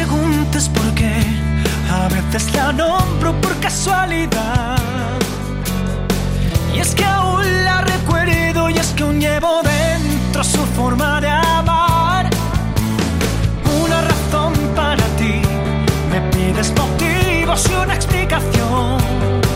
veces 2.32 2.54
la 2.54 2.72
nombro 2.72 3.34
por 3.42 3.56
casualidad. 3.60 4.78
Y 6.74 6.80
es 6.80 6.94
que 6.94 7.04
aún 7.04 7.42
la 7.64 7.82
recuerdo 7.82 8.70
y 8.70 8.78
es 8.78 8.88
que 8.90 9.04
aún 9.04 9.20
llevo 9.20 9.62
dentro 9.64 10.44
su 10.44 10.64
forma 10.78 11.22
de 11.22 11.30
amar. 11.30 12.30
Una 13.84 14.02
razón 14.02 14.54
para 14.76 15.04
ti, 15.18 15.42
me 16.12 16.22
pides 16.32 16.72
motivos 16.78 17.68
y 17.70 17.74
una 17.74 17.96
explicación. 17.96 19.49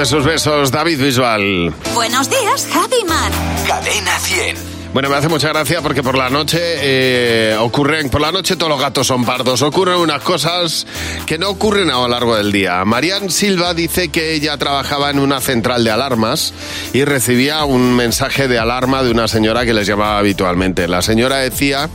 De 0.00 0.06
sus 0.06 0.24
besos, 0.24 0.70
David 0.70 0.98
Bisbal. 0.98 1.74
Buenos 1.92 2.30
días, 2.30 2.66
Javi 2.72 3.04
Mar. 3.06 3.30
Cadena 3.66 4.18
100. 4.18 4.56
Bueno, 4.94 5.10
me 5.10 5.16
hace 5.16 5.28
mucha 5.28 5.48
gracia 5.48 5.82
porque 5.82 6.02
por 6.02 6.16
la 6.16 6.30
noche 6.30 6.58
eh, 6.58 7.56
ocurren, 7.60 8.08
por 8.08 8.22
la 8.22 8.32
noche 8.32 8.56
todos 8.56 8.70
los 8.70 8.80
gatos 8.80 9.06
son 9.06 9.26
pardos, 9.26 9.60
ocurren 9.60 9.96
unas 9.96 10.22
cosas 10.22 10.86
que 11.26 11.36
no 11.36 11.50
ocurren 11.50 11.90
a 11.90 11.94
lo 11.94 12.08
largo 12.08 12.34
del 12.34 12.50
día. 12.50 12.82
Marian 12.86 13.28
Silva 13.30 13.74
dice 13.74 14.08
que 14.08 14.32
ella 14.32 14.56
trabajaba 14.56 15.10
en 15.10 15.18
una 15.18 15.38
central 15.42 15.84
de 15.84 15.90
alarmas 15.90 16.54
y 16.94 17.04
recibía 17.04 17.64
un 17.64 17.94
mensaje 17.94 18.48
de 18.48 18.58
alarma 18.58 19.02
de 19.02 19.10
una 19.10 19.28
señora 19.28 19.66
que 19.66 19.74
les 19.74 19.86
llamaba 19.86 20.18
habitualmente. 20.18 20.88
La 20.88 21.02
señora 21.02 21.36
decía 21.36 21.90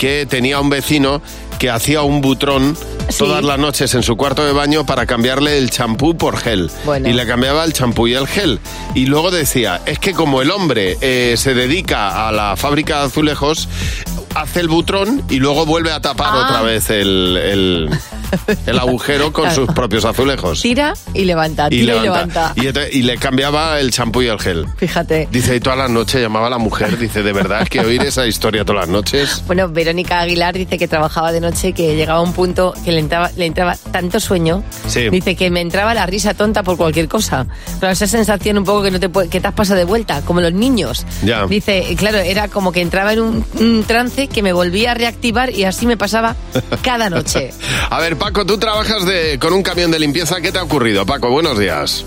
que 0.00 0.26
tenía 0.28 0.58
un 0.58 0.70
vecino 0.70 1.22
que 1.60 1.70
hacía 1.70 2.02
un 2.02 2.20
butrón 2.20 2.76
Sí. 3.08 3.18
todas 3.18 3.44
las 3.44 3.58
noches 3.58 3.94
en 3.94 4.02
su 4.02 4.16
cuarto 4.16 4.44
de 4.44 4.52
baño 4.52 4.84
para 4.86 5.06
cambiarle 5.06 5.58
el 5.58 5.70
champú 5.70 6.16
por 6.16 6.36
gel. 6.36 6.70
Bueno. 6.84 7.08
Y 7.08 7.12
le 7.12 7.26
cambiaba 7.26 7.64
el 7.64 7.72
champú 7.72 8.06
y 8.08 8.14
el 8.14 8.26
gel. 8.26 8.60
Y 8.94 9.06
luego 9.06 9.30
decía, 9.30 9.80
es 9.86 9.98
que 9.98 10.12
como 10.12 10.42
el 10.42 10.50
hombre 10.50 10.96
eh, 11.00 11.34
se 11.36 11.54
dedica 11.54 12.28
a 12.28 12.32
la 12.32 12.56
fábrica 12.56 13.00
de 13.00 13.06
azulejos, 13.06 13.68
hace 14.34 14.60
el 14.60 14.68
butrón 14.68 15.22
y 15.28 15.36
luego 15.38 15.66
vuelve 15.66 15.92
a 15.92 16.00
tapar 16.00 16.28
Ah. 16.32 16.44
otra 16.46 16.62
vez 16.62 16.90
el, 16.90 17.36
el- 17.36 17.90
el 18.66 18.78
agujero 18.78 19.32
con 19.32 19.44
Claro. 19.44 19.66
sus 19.66 19.74
propios 19.74 20.04
azulejos. 20.04 20.60
Tira 20.62 20.94
y 21.12 21.24
levanta, 21.24 21.66
Y, 21.68 21.80
tira 21.80 21.96
y 21.96 22.00
levanta. 22.00 22.52
levanta. 22.56 22.88
Y 22.90 23.02
le 23.02 23.16
cambiaba 23.18 23.78
el 23.78 23.90
champú 23.92 24.22
y 24.22 24.26
el 24.28 24.38
gel. 24.40 24.66
Fíjate. 24.76 25.28
Dice, 25.30 25.54
y 25.56 25.60
todas 25.60 25.78
las 25.78 25.90
noches 25.90 26.20
llamaba 26.20 26.48
a 26.48 26.50
la 26.50 26.58
mujer, 26.58 26.98
dice, 26.98 27.22
¿de 27.22 27.32
verdad 27.32 27.62
es 27.62 27.68
que 27.70 27.80
oír 27.80 28.02
esa 28.02 28.26
historia 28.26 28.64
todas 28.64 28.82
las 28.82 28.88
noches? 28.88 29.42
Bueno, 29.46 29.68
Verónica 29.68 30.20
Aguilar 30.20 30.54
dice 30.54 30.78
que 30.78 30.88
trabajaba 30.88 31.30
de 31.32 31.40
noche, 31.40 31.72
que 31.72 31.94
llegaba 31.96 32.18
a 32.18 32.22
un 32.22 32.32
punto 32.32 32.74
que 32.84 32.92
le 32.92 33.00
entraba, 33.00 33.30
le 33.36 33.46
entraba 33.46 33.76
tanto 33.92 34.18
sueño. 34.18 34.62
Sí. 34.88 35.08
Dice 35.10 35.36
que 35.36 35.50
me 35.50 35.60
entraba 35.60 35.94
la 35.94 36.06
risa 36.06 36.34
tonta 36.34 36.62
por 36.62 36.76
cualquier 36.76 37.08
cosa. 37.08 37.46
Pero 37.78 37.92
esa 37.92 38.06
sensación 38.06 38.58
un 38.58 38.64
poco 38.64 38.82
que 38.82 38.90
no 38.90 38.98
te 39.00 39.10
que 39.28 39.40
te 39.40 39.46
has 39.48 39.54
pasado 39.54 39.78
de 39.78 39.84
vuelta, 39.84 40.22
como 40.22 40.40
los 40.40 40.52
niños. 40.52 41.06
Ya. 41.22 41.46
Dice, 41.46 41.94
claro, 41.96 42.18
era 42.18 42.48
como 42.48 42.72
que 42.72 42.80
entraba 42.80 43.12
en 43.12 43.20
un, 43.20 43.44
un 43.60 43.84
trance 43.84 44.23
que 44.28 44.42
me 44.42 44.52
volvía 44.52 44.92
a 44.92 44.94
reactivar 44.94 45.50
y 45.50 45.64
así 45.64 45.86
me 45.86 45.96
pasaba 45.96 46.36
cada 46.82 47.10
noche. 47.10 47.50
A 47.90 48.00
ver, 48.00 48.16
Paco, 48.16 48.44
tú 48.44 48.58
trabajas 48.58 49.04
de, 49.06 49.38
con 49.38 49.52
un 49.52 49.62
camión 49.62 49.90
de 49.90 49.98
limpieza. 49.98 50.40
¿Qué 50.40 50.52
te 50.52 50.58
ha 50.58 50.62
ocurrido, 50.62 51.04
Paco? 51.06 51.30
Buenos 51.30 51.58
días. 51.58 52.04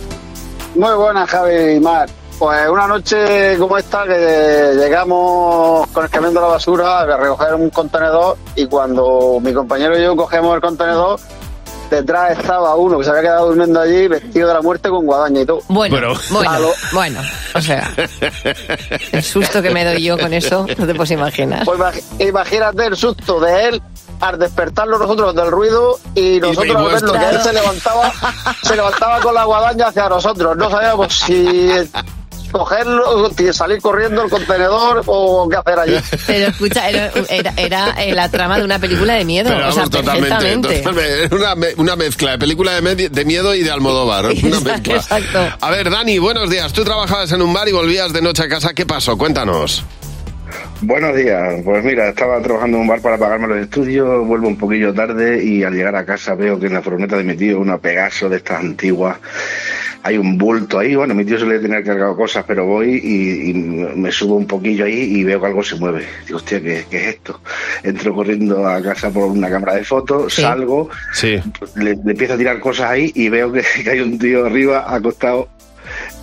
Muy 0.76 0.94
buenas, 0.96 1.30
Javi 1.30 1.76
y 1.76 1.80
Mar. 1.80 2.10
Pues 2.38 2.70
una 2.70 2.88
noche 2.88 3.58
como 3.58 3.78
esta 3.80 4.04
que 4.06 4.74
llegamos 4.76 5.88
con 5.88 6.04
el 6.04 6.10
camión 6.12 6.36
de 6.36 6.40
la 6.40 6.48
basura 6.48 7.00
a 7.00 7.18
recoger 7.18 7.56
un 7.56 7.72
contenedor 7.72 8.38
y 8.56 8.68
cuando 8.68 9.40
mi 9.42 9.52
compañero 9.54 9.98
y 9.98 10.04
yo 10.04 10.16
cogemos 10.16 10.54
el 10.54 10.62
contenedor, 10.62 11.20
detrás 11.90 12.38
estaba 12.40 12.76
uno 12.76 12.98
que 13.00 13.04
se 13.06 13.10
había 13.10 13.22
quedado 13.24 13.48
durmiendo 13.48 13.80
allí 13.80 14.08
vestido 14.08 14.48
de 14.48 14.54
la 14.54 14.62
muerte 14.62 14.90
con 14.90 15.06
guadaña 15.06 15.42
y 15.42 15.46
todo. 15.46 15.62
Bueno, 15.68 15.96
Pero- 15.96 16.14
bueno, 16.32 16.60
lo- 16.60 16.74
bueno. 16.94 17.22
O 17.56 17.62
sea, 17.62 17.90
el 19.12 19.24
susto 19.24 19.62
que 19.62 19.70
me 19.72 19.84
doy 19.86 20.04
yo 20.04 20.18
con 20.18 20.34
eso, 20.34 20.66
no 20.78 20.86
te 20.88 20.94
puedes 20.96 21.12
imaginar. 21.12 21.66
Pues 21.66 21.80
imag- 21.80 22.04
imagínate 22.30 22.86
el 22.86 22.96
susto 22.96 23.40
de 23.40 23.66
él 23.70 23.82
al 24.20 24.40
despertarlo 24.40 24.98
nosotros 24.98 25.36
del 25.36 25.52
ruido 25.52 26.00
y 26.16 26.40
nosotros 26.40 26.76
al 26.76 26.86
verlo 26.92 27.14
que 27.14 27.30
él 27.30 27.42
se 27.42 27.54
levantaba, 27.54 28.12
se 28.64 28.76
levantaba 28.76 29.20
con 29.20 29.34
la 29.34 29.44
guadaña 29.46 29.88
hacia 29.88 30.10
nosotros. 30.10 30.58
No 30.58 30.70
sabíamos 30.70 31.14
si 31.14 31.70
cogerlo, 32.52 33.32
salir 33.52 33.80
corriendo 33.82 34.24
el 34.24 34.30
contenedor 34.30 35.04
o 35.06 35.48
qué 35.50 35.58
hacer 35.58 35.80
allí. 35.80 35.96
Pero 36.28 36.48
escucha, 36.48 36.90
era, 36.90 37.12
era, 37.30 37.54
era, 37.58 38.04
eh, 38.04 38.14
la 38.14 38.30
trama 38.30 38.58
de 38.58 38.66
una 38.66 38.80
película 38.80 39.14
de 39.16 39.26
miedo. 39.26 39.50
Pero 39.50 39.70
o 39.70 39.72
sea, 39.72 39.86
totalmente, 39.86 40.30
totalmente. 40.30 41.24
Es 41.26 41.32
Una, 41.32 41.56
me- 41.56 41.74
una 41.78 41.96
mezcla 41.96 42.32
de 42.32 42.38
película 42.40 42.80
de, 42.80 43.10
de 43.10 43.26
miedo 43.26 43.54
y 43.56 43.64
de 43.64 43.72
Almodóvar. 43.72 44.26
Una 44.44 44.60
mezcla. 44.60 44.96
Exacto. 44.96 45.40
A 45.60 45.72
ver, 45.72 45.90
Dani, 45.90 46.20
buenos 46.20 46.50
días. 46.50 46.72
Tú 46.74 46.84
trabajabas 46.84 47.32
en 47.32 47.42
un 47.42 47.54
bar 47.54 47.68
y 47.68 47.72
volvías 47.72 48.14
de 48.14 48.22
noche 48.22 48.44
a 48.44 48.50
casa. 48.50 48.74
¿Qué 48.74 48.86
pasó? 48.86 49.18
Cuéntanos. 49.18 49.84
Buenos 50.82 51.16
días. 51.16 51.56
Pues 51.66 51.84
mira, 51.84 52.10
estaba 52.10 52.40
trabajando 52.42 52.78
en 52.78 52.82
un 52.84 52.88
bar 52.88 53.02
para 53.02 53.18
pagarme 53.18 53.48
los 53.48 53.58
estudios, 53.58 54.26
vuelvo 54.26 54.48
un 54.48 54.58
poquillo 54.58 54.94
tarde 54.94 55.44
y 55.44 55.64
al 55.64 55.74
llegar 55.74 55.96
a 55.96 56.06
casa 56.06 56.36
veo 56.36 56.60
que 56.60 56.68
en 56.68 56.74
la 56.74 56.82
furgoneta 56.82 57.18
de 57.18 57.24
mi 57.24 57.36
tío, 57.36 57.60
una 57.60 57.80
Pegaso 57.80 58.30
de 58.30 58.38
estas 58.38 58.60
antiguas, 58.60 59.18
hay 60.08 60.18
un 60.18 60.38
bulto 60.38 60.80
ahí. 60.80 60.96
Bueno, 60.96 61.14
mi 61.14 61.26
tío 61.26 61.38
suele 61.38 61.60
tener 61.60 61.84
cargado 61.84 62.16
cosas, 62.16 62.44
pero 62.48 62.66
voy 62.66 63.00
y, 63.04 63.50
y 63.50 63.54
me 63.54 64.12
subo 64.12 64.36
un 64.36 64.48
poquillo 64.48 64.86
ahí 64.86 65.18
y 65.18 65.24
veo 65.24 65.40
que 65.40 65.48
algo 65.48 65.64
se 65.64 65.76
mueve. 65.76 66.06
Digo, 66.26 66.38
hostia, 66.38 66.62
¿qué, 66.62 66.86
qué 66.90 66.98
es 66.98 67.08
esto? 67.16 67.42
Entro 67.84 68.14
corriendo 68.14 68.66
a 68.68 68.82
casa 68.82 69.10
por 69.10 69.26
una 69.26 69.50
cámara 69.50 69.76
de 69.76 69.84
fotos, 69.84 70.34
Sí. 70.34 70.42
salgo, 70.42 70.90
Sí. 71.14 71.40
le, 71.76 71.96
le 71.96 72.12
empiezo 72.12 72.34
a 72.34 72.38
tirar 72.38 72.60
cosas 72.60 72.90
ahí 72.92 73.12
y 73.16 73.30
veo 73.30 73.52
que, 73.52 73.64
que 73.84 73.90
hay 73.90 74.00
un 74.00 74.18
tío 74.18 74.46
arriba 74.46 74.86
acostado 74.94 75.50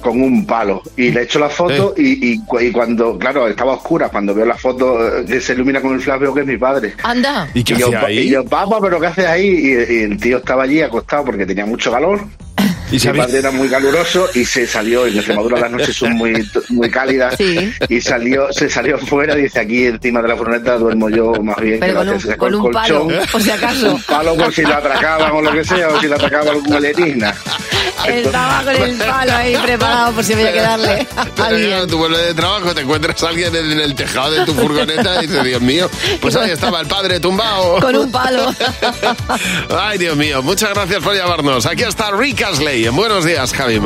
con 0.03 0.20
un 0.20 0.45
palo 0.47 0.82
y 0.95 1.11
le 1.11 1.22
echo 1.22 1.39
la 1.39 1.49
foto 1.49 1.95
y, 1.97 2.32
y 2.32 2.39
cu- 2.45 2.61
y 2.61 2.70
cuando, 2.70 3.18
claro, 3.18 3.49
estaba 3.49 3.72
oscura, 3.72 4.11
cuando 4.11 4.35
veo 4.35 4.45
la 4.45 4.59
foto 4.59 5.20
eh, 5.20 5.24
que 5.24 5.41
se 5.41 5.55
ilumina 5.55 5.80
con 5.80 5.95
el 5.95 6.01
flash 6.03 6.20
veo 6.20 6.35
que 6.35 6.43
es 6.43 6.47
mi 6.47 6.59
padre. 6.59 6.93
Anda. 7.03 7.49
¿Y 7.55 7.64
qué 7.64 7.72
Y 7.74 7.78
yo, 7.78 7.91
ahí? 7.99 8.18
y 8.18 8.28
yo, 8.30 8.45
papá, 8.45 8.78
pero 8.82 9.01
¿qué 9.01 9.07
haces 9.07 9.24
ahí? 9.24 9.47
Y, 9.49 9.70
y 9.95 9.99
el 10.03 10.18
tío 10.18 10.37
estaba 10.37 10.64
allí 10.64 10.82
acostado 10.82 11.24
porque 11.24 11.47
tenía 11.47 11.64
mucho 11.64 11.91
calor. 11.91 12.20
¿Y 12.91 12.97
Mi 13.09 13.18
padre 13.18 13.39
era 13.39 13.51
muy 13.51 13.68
caluroso 13.68 14.28
y 14.35 14.45
se 14.45 14.66
salió, 14.66 15.07
en 15.07 15.16
Extremadura 15.16 15.59
las 15.59 15.70
noches 15.70 15.97
son 15.97 16.12
muy, 16.12 16.49
muy 16.68 16.91
cálidas, 16.91 17.35
Sí. 17.37 17.72
y 17.89 18.01
salió, 18.01 18.53
se 18.53 18.68
salió 18.70 18.99
fuera, 18.99 19.35
dice 19.35 19.59
aquí 19.61 19.87
encima 19.87 20.22
de 20.22 20.28
la 20.28 20.37
furgoneta 20.37 20.76
duermo 20.76 21.09
yo 21.11 21.32
más 21.43 21.57
bien 21.61 21.80
Pero 21.80 21.93
que 21.93 21.97
con 21.99 22.07
la 22.07 22.12
un, 22.12 22.16
que 22.18 22.22
se 22.22 22.28
sacó 22.28 22.39
con 22.45 22.49
el 22.55 22.61
un 22.61 22.72
palo, 22.72 23.01
colchón. 23.05 23.26
por 23.32 23.43
si 23.43 23.51
acaso. 23.51 23.95
Un 23.95 24.03
palo 24.03 24.37
por 24.37 24.55
si 24.55 24.62
la 24.62 24.76
atracaban 24.76 25.32
o 25.32 25.43
lo 25.43 25.53
que 25.53 25.64
sea, 25.64 25.89
o 25.89 26.01
si 26.01 26.07
la 26.07 26.16
atracaba 26.16 26.51
algún 26.53 26.72
alienígena. 26.72 27.35
Estaba 28.07 28.62
con 28.64 28.76
el 28.76 28.97
palo 28.97 29.32
ahí 29.35 29.57
preparado 29.57 30.12
por 30.12 30.24
si 30.24 30.32
había 30.35 30.53
que 30.53 30.61
darle 30.61 31.07
a 31.16 31.24
Pero 31.24 31.45
alguien. 31.49 31.87
tú 31.89 31.99
vuelves 31.99 32.26
de 32.26 32.35
trabajo, 32.35 32.74
te 32.74 32.82
encuentras 32.82 33.22
a 33.22 33.28
alguien 33.28 33.55
en 33.57 33.80
el 33.80 33.95
tejado 33.95 34.30
de 34.32 34.45
tu 34.45 34.55
furgoneta 34.55 35.22
y 35.22 35.26
dices, 35.26 35.43
Dios 35.45 35.62
mío, 35.62 35.91
pues 36.20 36.37
ahí 36.37 36.51
estaba 36.51 36.80
el 36.80 36.87
padre 36.87 37.18
tumbado. 37.18 37.80
Con 37.80 37.97
un 37.97 38.11
palo. 38.12 38.55
Ay, 39.70 39.99
Dios 39.99 40.16
mío, 40.16 40.43
muchas 40.43 40.70
gracias 40.74 41.03
por 41.03 41.14
llamarnos. 41.16 41.64
Aquí 41.66 41.82
está 41.82 42.11
Rick 42.12 42.43
Buenos 42.75 43.25
Días, 43.25 43.53
Javi 43.53 43.79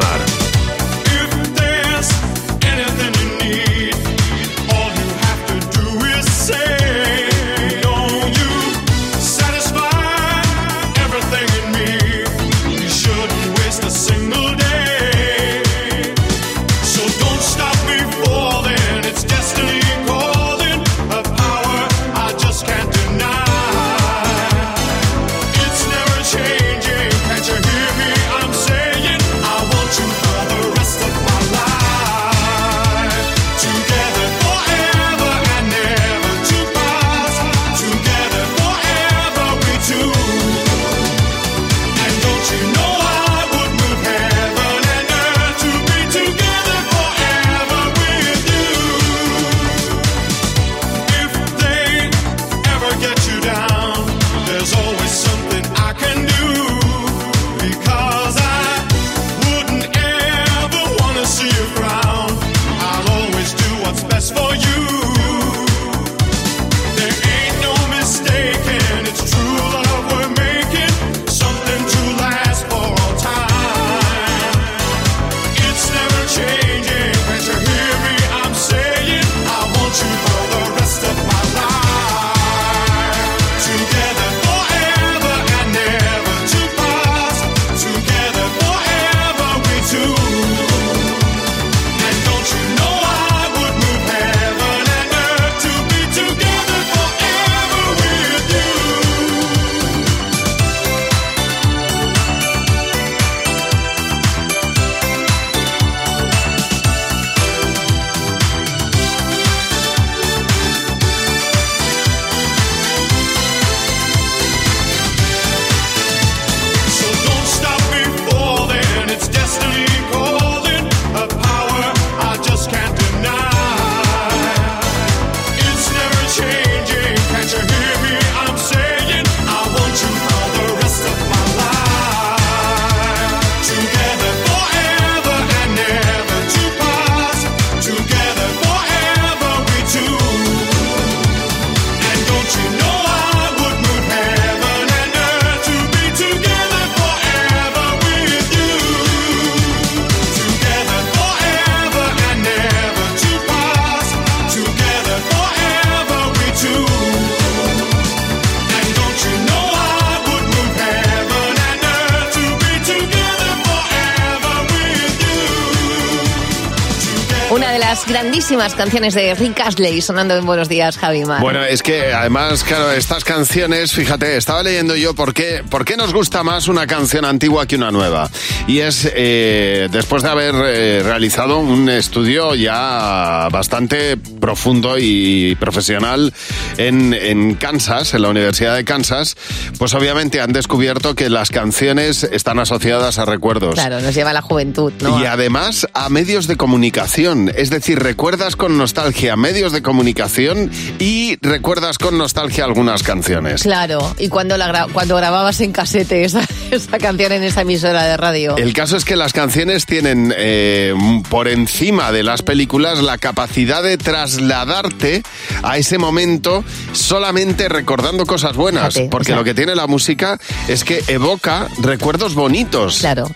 grandísimas 168.59 168.75
canciones 168.75 169.15
de 169.15 169.35
Rick 169.35 169.61
Astley 169.61 170.01
sonando 170.01 170.37
en 170.37 170.45
Buenos 170.45 170.69
Días, 170.69 170.99
Javi 170.99 171.25
Mar. 171.25 171.41
Bueno, 171.41 171.63
es 171.63 171.83
que 171.83 172.13
además, 172.13 172.65
claro, 172.65 172.91
estas 172.91 173.23
canciones, 173.23 173.93
fíjate, 173.93 174.37
estaba 174.37 174.63
leyendo 174.63 174.97
yo 174.97 175.15
por 175.15 175.33
qué, 175.33 175.63
por 175.69 175.85
qué 175.85 175.97
nos 175.97 176.13
gusta 176.13 176.43
más 176.43 176.67
una 176.67 176.87
canción 176.87 177.25
antigua 177.25 177.67
que 177.67 177.77
una 177.77 177.93
nueva. 177.93 178.31
Y 178.67 178.81
es 178.81 179.09
eh, 179.15 179.89
después 179.93 180.23
de 180.23 180.29
haber 180.29 180.55
eh, 180.57 181.03
realizado 181.05 181.59
un 181.59 181.89
estudio 181.89 182.55
ya 182.55 183.49
bastante 183.51 184.17
profundo 184.17 184.99
y 184.99 185.55
profesional 185.57 186.33
en, 186.79 187.15
en 187.15 187.55
Kansas, 187.55 188.15
en 188.15 188.23
la 188.23 188.29
Universidad 188.29 188.75
de 188.75 188.85
Kansas, 188.85 189.37
pues 189.79 189.95
obviamente 189.95 190.41
han 190.41 190.53
descubierto 190.53 191.15
que 191.15 191.31
las 191.31 191.51
canciones 191.51 192.25
están 192.25 192.59
asociadas 192.59 193.19
a 193.19 193.25
recuerdos. 193.25 193.75
Claro, 193.75 194.01
nos 194.01 194.15
lleva 194.15 194.31
a 194.31 194.35
la 194.35 194.43
juventud, 194.43 194.93
¿no? 195.01 195.21
Y 195.21 195.27
además 195.27 195.87
a 195.95 196.09
medios 196.09 196.47
de 196.47 196.57
comunicación, 196.57 197.53
es 197.55 197.71
decir, 197.71 198.01
recuerdas 198.49 198.57
con 198.69 198.79
nostalgia 198.79 199.37
medios 199.37 199.73
de 199.73 199.83
comunicación 199.83 200.71
y 200.99 201.37
recuerdas 201.43 201.99
con 201.99 202.17
nostalgia 202.17 202.65
algunas 202.65 203.03
canciones. 203.03 203.63
Claro, 203.65 204.15
y 204.19 204.29
cuando, 204.29 204.57
la 204.57 204.69
gra- 204.73 204.91
cuando 204.91 205.17
grababas 205.17 205.61
en 205.61 205.73
casete 205.73 206.25
esa, 206.25 206.41
esa 206.71 206.97
canción 206.99 207.33
en 207.33 207.43
esa 207.45 207.61
emisora 207.61 208.05
de 208.05 208.17
radio. 208.17 208.57
El 208.57 208.73
caso 208.73 208.97
es 208.97 209.05
que 209.05 209.17
las 209.17 209.35
canciones 209.35 209.85
tienen 209.85 210.33
eh, 210.35 210.95
por 211.29 211.47
encima 211.49 212.11
de 212.11 212.23
las 212.23 212.41
películas 212.41 213.01
la 213.03 213.19
capacidad 213.19 213.83
de 213.83 213.99
trasladarte 213.99 215.23
a 215.63 215.77
ese 215.77 215.99
momento 215.99 216.65
solamente 216.93 217.69
recordando 217.69 218.25
cosas 218.25 218.57
buenas. 218.57 218.95
Fíjate, 218.95 219.11
porque 219.11 219.33
o 219.33 219.35
sea- 219.35 219.37
lo 219.37 219.45
que 219.45 219.53
tiene 219.53 219.75
la 219.75 219.87
música 219.87 220.39
es 220.69 220.85
que 220.85 221.03
evoca 221.09 221.69
recuerdos 221.83 222.35
bonitos. 222.35 223.01
Claro. 223.01 223.31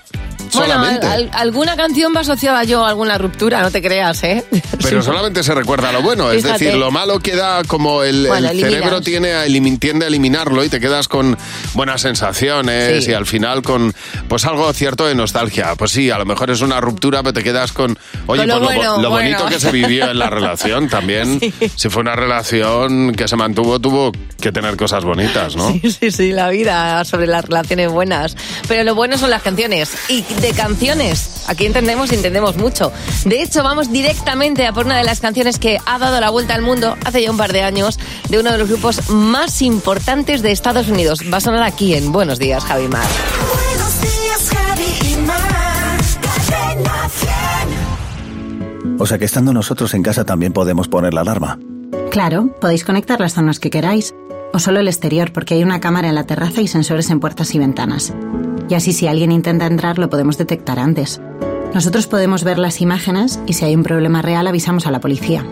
Bueno, 0.55 0.75
Solamente. 0.75 1.07
al- 1.07 1.31
alguna 1.33 1.77
canción 1.77 2.13
va 2.15 2.21
asociada 2.21 2.65
yo 2.65 2.85
a 2.85 2.91
alguna 2.91 3.17
ruptura, 3.19 3.63
no 3.63 3.71
te 3.71 3.81
creas, 3.83 4.23
¿eh? 4.25 4.45
Pero 4.83 5.01
Sí. 5.03 5.07
solamente 5.07 5.43
se 5.43 5.55
recuerda 5.55 5.93
lo 5.93 6.03
bueno, 6.03 6.31
es 6.31 6.43
decir, 6.43 6.75
lo 6.75 6.91
malo 6.91 7.19
queda 7.21 7.63
como 7.65 8.03
el, 8.03 8.27
Bueno, 8.27 8.49
cerebro 8.51 9.01
tiene 9.01 9.33
a 9.35 9.45
tiende 9.79 10.05
a 10.05 10.09
eliminarlo 10.09 10.65
y 10.65 10.69
te 10.69 10.81
quedas 10.81 11.09
con 11.09 11.37
buenas 11.75 12.01
sensaciones 12.03 13.05
Sí. 13.05 13.11
y 13.11 13.15
al 13.15 13.27
final 13.27 13.63
con 13.63 13.95
pues 14.29 14.45
algo 14.45 14.73
cierto 14.73 15.07
de 15.07 15.15
nostalgia. 15.15 15.75
Pues 15.77 15.91
sí, 15.93 16.11
a 16.11 16.19
lo 16.19 16.25
mejor 16.27 16.51
es 16.51 16.61
una 16.61 16.81
ruptura, 16.81 17.23
pero 17.23 17.33
te 17.33 17.43
quedas 17.43 17.73
con, 17.73 17.99
oye, 18.27 18.43
Con 18.43 18.49
lo 18.49 18.59
pues 18.61 18.61
lo, 18.61 18.61
bo- 18.61 18.75
bueno, 18.75 19.03
lo 19.03 19.11
bueno. 19.11 19.37
bonito 19.39 19.47
que 19.47 19.61
se 19.61 19.71
vivió 19.73 20.11
en 20.11 20.19
la 20.19 20.31
relación 20.31 20.89
también. 20.89 21.41
Si 21.77 21.89
fue 21.89 22.03
una 22.03 22.15
relación 22.17 23.13
que 23.15 23.29
se 23.29 23.37
mantuvo, 23.37 23.79
tuvo 23.81 24.13
que 24.41 24.53
tener 24.53 24.77
cosas 24.77 25.05
bonitas, 25.05 25.57
¿no? 25.57 25.71
Sí, 25.73 25.91
sí, 25.91 26.11
sí, 26.11 26.33
la 26.33 26.49
vida 26.51 27.05
sobre 27.05 27.27
las 27.27 27.45
relaciones 27.45 27.91
buenas. 27.91 28.37
Pero 28.69 28.85
lo 28.85 28.95
bueno 28.95 29.17
son 29.19 29.31
las 29.31 29.43
canciones. 29.43 29.93
Y 30.09 30.23
de 30.43 30.53
canciones, 30.53 31.45
aquí 31.47 31.67
entendemos 31.67 32.11
y 32.11 32.17
entendemos 32.17 32.57
mucho. 32.57 32.93
De 33.25 33.43
hecho, 33.43 33.63
vamos 33.63 33.93
directamente 33.93 34.67
a 34.67 34.73
por 34.73 34.87
una 34.87 34.99
de 34.99 35.05
las 35.05 35.21
canciones 35.21 35.61
que 35.61 35.79
ha 35.87 35.99
dado 35.99 36.21
la 36.21 36.31
vuelta 36.31 36.55
al 36.55 36.63
mundo 36.63 36.97
hace 37.05 37.23
ya 37.23 37.31
un 37.31 37.37
par 37.37 37.53
de 37.53 37.63
años 37.63 37.99
de 38.29 38.41
uno 38.41 38.51
de 38.51 38.59
los 38.59 38.69
grupos 38.69 39.09
más 39.09 39.63
importantes 39.63 40.43
de 40.43 40.51
Estados 40.51 40.89
Unidos. 40.89 41.21
Va 41.33 41.37
a 41.37 41.41
sonar 41.41 41.63
aquí 41.63 41.95
en 41.95 42.11
Buenos 42.11 42.41
Días, 42.41 42.65
Javi 42.65 42.89
Mar. 42.89 43.07
Buenos 43.55 44.01
días, 44.01 44.51
Javi 44.51 45.13
y 45.13 45.17
Mar. 45.25 46.01
Cadena 46.51 47.09
100. 47.09 48.97
O 48.99 49.07
sea 49.07 49.19
que 49.19 49.25
estando 49.25 49.53
nosotros 49.53 49.95
en 49.95 50.03
casa 50.03 50.25
también 50.25 50.53
podemos 50.53 50.89
poner 50.89 51.15
la 51.15 51.21
alarma. 51.21 51.61
Claro, 52.11 52.49
podéis 52.61 52.85
conectar 52.85 53.21
las 53.21 53.35
zonas 53.35 53.61
que 53.61 53.71
queráis. 53.71 54.13
O 54.53 54.59
solo 54.59 54.81
el 54.81 54.89
exterior, 54.89 55.33
porque 55.33 55.55
hay 55.55 55.63
una 55.63 55.81
cámara 55.81 56.09
en 56.09 56.17
la 56.17 56.25
terraza 56.25 56.61
y 56.61 56.69
sensores 56.69 57.09
en 57.11 57.21
puertas 57.21 57.55
y 57.55 57.59
ventanas. 57.59 58.13
Y 58.69 58.75
así 58.75 58.93
si 58.93 59.07
alguien 59.07 59.33
intenta 59.33 59.67
entrar 59.67 59.99
lo 59.99 60.11
podemos 60.11 60.39
detectar 60.39 60.79
antes. 60.79 61.21
Nosotros 61.75 62.07
podemos 62.07 62.45
ver 62.45 62.59
las 62.59 62.81
imágenes 62.81 63.41
y 63.47 63.55
si 63.55 63.65
hay 63.65 63.75
un 63.75 63.83
problema 63.83 64.23
real 64.23 64.47
avisamos 64.47 64.87
a 64.87 64.91
la 64.91 65.01
policía. 65.01 65.45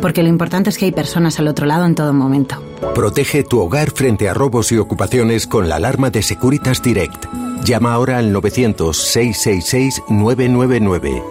Porque 0.00 0.22
lo 0.22 0.28
importante 0.28 0.70
es 0.70 0.78
que 0.78 0.86
hay 0.86 0.92
personas 0.92 1.38
al 1.38 1.48
otro 1.48 1.66
lado 1.66 1.86
en 1.86 1.94
todo 1.94 2.12
momento. 2.12 2.62
Protege 2.94 3.44
tu 3.44 3.60
hogar 3.60 3.90
frente 3.90 4.28
a 4.28 4.34
robos 4.34 4.70
y 4.72 4.78
ocupaciones 4.78 5.46
con 5.46 5.68
la 5.68 5.76
alarma 5.76 6.10
de 6.10 6.22
Securitas 6.22 6.82
Direct. 6.82 7.26
Llama 7.64 7.94
ahora 7.94 8.18
al 8.18 8.34
900-666-999. 8.34 11.22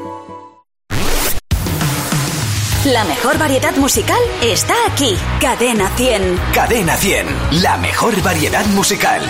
La 2.85 3.05
mejor 3.05 3.37
variedad 3.37 3.73
musical 3.77 4.19
está 4.41 4.73
aquí. 4.87 5.15
Cadena 5.39 5.87
100. 5.95 6.39
Cadena 6.53 6.97
100. 6.97 7.27
La 7.61 7.77
mejor 7.77 8.21
variedad 8.21 8.65
musical. 8.67 9.21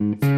Mm-hmm. 0.00 0.37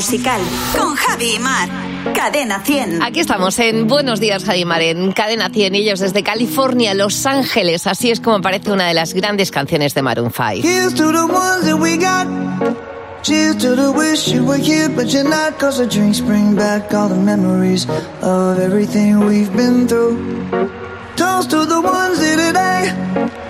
Musical. 0.00 0.40
Con 0.78 0.94
Javi 0.94 1.34
y 1.34 1.38
Mar. 1.38 1.68
Cadena 2.14 2.60
100. 2.60 3.02
Aquí 3.02 3.20
estamos 3.20 3.58
en 3.58 3.86
Buenos 3.86 4.18
Días, 4.18 4.44
Javimar, 4.44 4.80
en 4.80 5.12
Cadena 5.12 5.50
100, 5.50 5.74
ellos 5.74 6.00
desde 6.00 6.22
California, 6.22 6.94
Los 6.94 7.26
Ángeles. 7.26 7.86
Así 7.86 8.10
es 8.10 8.18
como 8.18 8.40
parece 8.40 8.72
una 8.72 8.86
de 8.88 8.94
las 8.94 9.12
grandes 9.12 9.50
canciones 9.50 9.92
de 9.92 10.00
Maroon 10.00 10.32
5. 10.32 10.66
Here's 10.66 10.94
to 10.94 11.12
the 11.12 11.24
ones 11.24 11.66
that 11.66 11.78
we 11.78 11.98
got. 11.98 12.26
Cheers 13.20 13.58
to 13.58 13.76
the 13.76 13.92
wish 13.92 14.28
you 14.28 14.42
were 14.42 14.56
here, 14.56 14.88
but 14.88 15.12
you're 15.12 15.28
not. 15.28 15.58
Cause 15.58 15.76
the 15.76 15.86
drinks 15.86 16.20
bring 16.22 16.56
back 16.56 16.94
all 16.94 17.10
the 17.10 17.14
memories 17.14 17.86
of 18.22 18.58
everything 18.58 19.20
we've 19.26 19.54
been 19.54 19.86
through. 19.86 20.16
Toast 21.16 21.50
to 21.50 21.66
the 21.66 21.82
ones 21.82 22.18
here 22.18 22.38
today. 22.38 23.49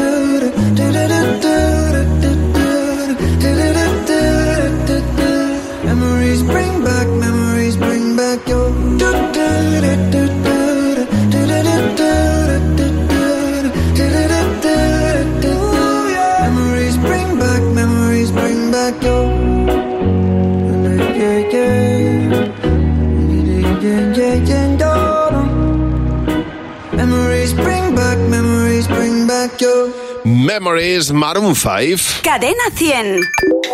Memories 30.59 31.13
Maroon 31.13 31.55
5. 31.55 32.21
Cadena 32.23 32.63
100. 32.75 33.21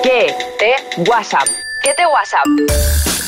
¿Qué 0.04 0.28
te 0.60 1.02
WhatsApp? 1.10 1.48
¿Qué 1.82 1.92
te 1.96 2.06
WhatsApp? 2.06 2.46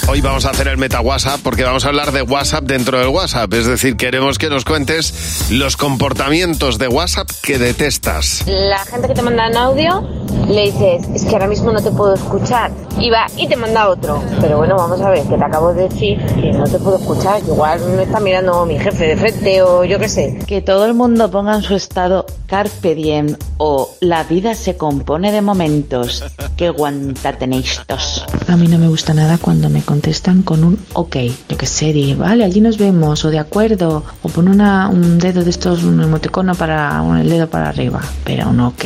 Hoy 0.07 0.21
vamos 0.21 0.45
a 0.45 0.51
hacer 0.51 0.67
el 0.67 0.77
meta 0.77 1.01
WhatsApp 1.01 1.39
porque 1.43 1.63
vamos 1.63 1.83
a 1.83 1.87
hablar 1.87 2.11
de 2.11 2.21
WhatsApp 2.21 2.65
dentro 2.65 2.99
del 2.99 3.07
WhatsApp. 3.07 3.51
Es 3.55 3.65
decir, 3.65 3.95
queremos 3.97 4.37
que 4.37 4.49
nos 4.49 4.65
cuentes 4.65 5.47
los 5.49 5.77
comportamientos 5.77 6.77
de 6.77 6.89
WhatsApp 6.89 7.27
que 7.41 7.57
detestas. 7.57 8.43
La 8.45 8.85
gente 8.85 9.07
que 9.07 9.15
te 9.15 9.21
manda 9.23 9.49
un 9.49 9.57
audio, 9.57 10.07
le 10.49 10.63
dices, 10.63 11.07
es 11.13 11.25
que 11.25 11.33
ahora 11.33 11.47
mismo 11.47 11.71
no 11.71 11.81
te 11.81 11.91
puedo 11.91 12.13
escuchar. 12.15 12.71
Y 12.99 13.09
va 13.09 13.27
y 13.37 13.47
te 13.47 13.55
manda 13.55 13.87
otro. 13.87 14.21
Pero 14.41 14.57
bueno, 14.57 14.75
vamos 14.75 14.99
a 14.99 15.09
ver, 15.09 15.23
que 15.23 15.37
te 15.37 15.43
acabo 15.43 15.73
de 15.73 15.87
decir 15.87 16.17
que 16.25 16.51
no 16.51 16.65
te 16.65 16.79
puedo 16.79 16.97
escuchar. 16.97 17.41
que 17.41 17.51
Igual 17.51 17.79
me 17.95 18.03
está 18.03 18.19
mirando 18.19 18.65
mi 18.65 18.77
jefe 18.77 19.07
de 19.07 19.17
frente 19.17 19.61
o 19.61 19.85
yo 19.85 19.99
qué 19.99 20.09
sé. 20.09 20.39
Que 20.47 20.61
todo 20.61 20.85
el 20.85 20.93
mundo 20.93 21.29
ponga 21.29 21.55
en 21.55 21.61
su 21.61 21.75
estado 21.75 22.25
Carpe 22.47 22.95
Diem 22.95 23.35
o 23.57 23.89
La 24.01 24.23
vida 24.23 24.55
se 24.55 24.75
compone 24.75 25.31
de 25.31 25.41
momentos. 25.41 26.23
Que 26.59 26.71
guanta 26.71 27.31
tenéis 27.37 27.79
tos. 27.87 28.25
A 28.49 28.57
mí 28.57 28.67
no 28.67 28.77
me 28.77 28.89
gusta 28.89 29.13
nada 29.13 29.37
cuando 29.37 29.69
me 29.69 29.81
contestan 29.81 30.41
con 30.41 30.65
un 30.65 30.77
ok. 30.91 31.15
Yo 31.47 31.57
que 31.57 31.65
sé, 31.65 31.93
di, 31.93 32.15
vale, 32.15 32.43
allí 32.43 32.59
nos 32.59 32.77
vemos, 32.77 33.23
o 33.23 33.29
de 33.29 33.39
acuerdo, 33.39 34.03
o 34.23 34.27
pon 34.27 34.49
una, 34.49 34.89
un 34.89 35.19
dedo 35.19 35.45
de 35.45 35.51
estos, 35.51 35.85
un 35.85 36.01
emoticono 36.01 36.55
para, 36.55 37.01
un, 37.01 37.17
el 37.17 37.29
dedo 37.29 37.47
para 37.49 37.69
arriba. 37.69 38.01
Pero 38.25 38.49
un 38.49 38.59
ok. 38.59 38.85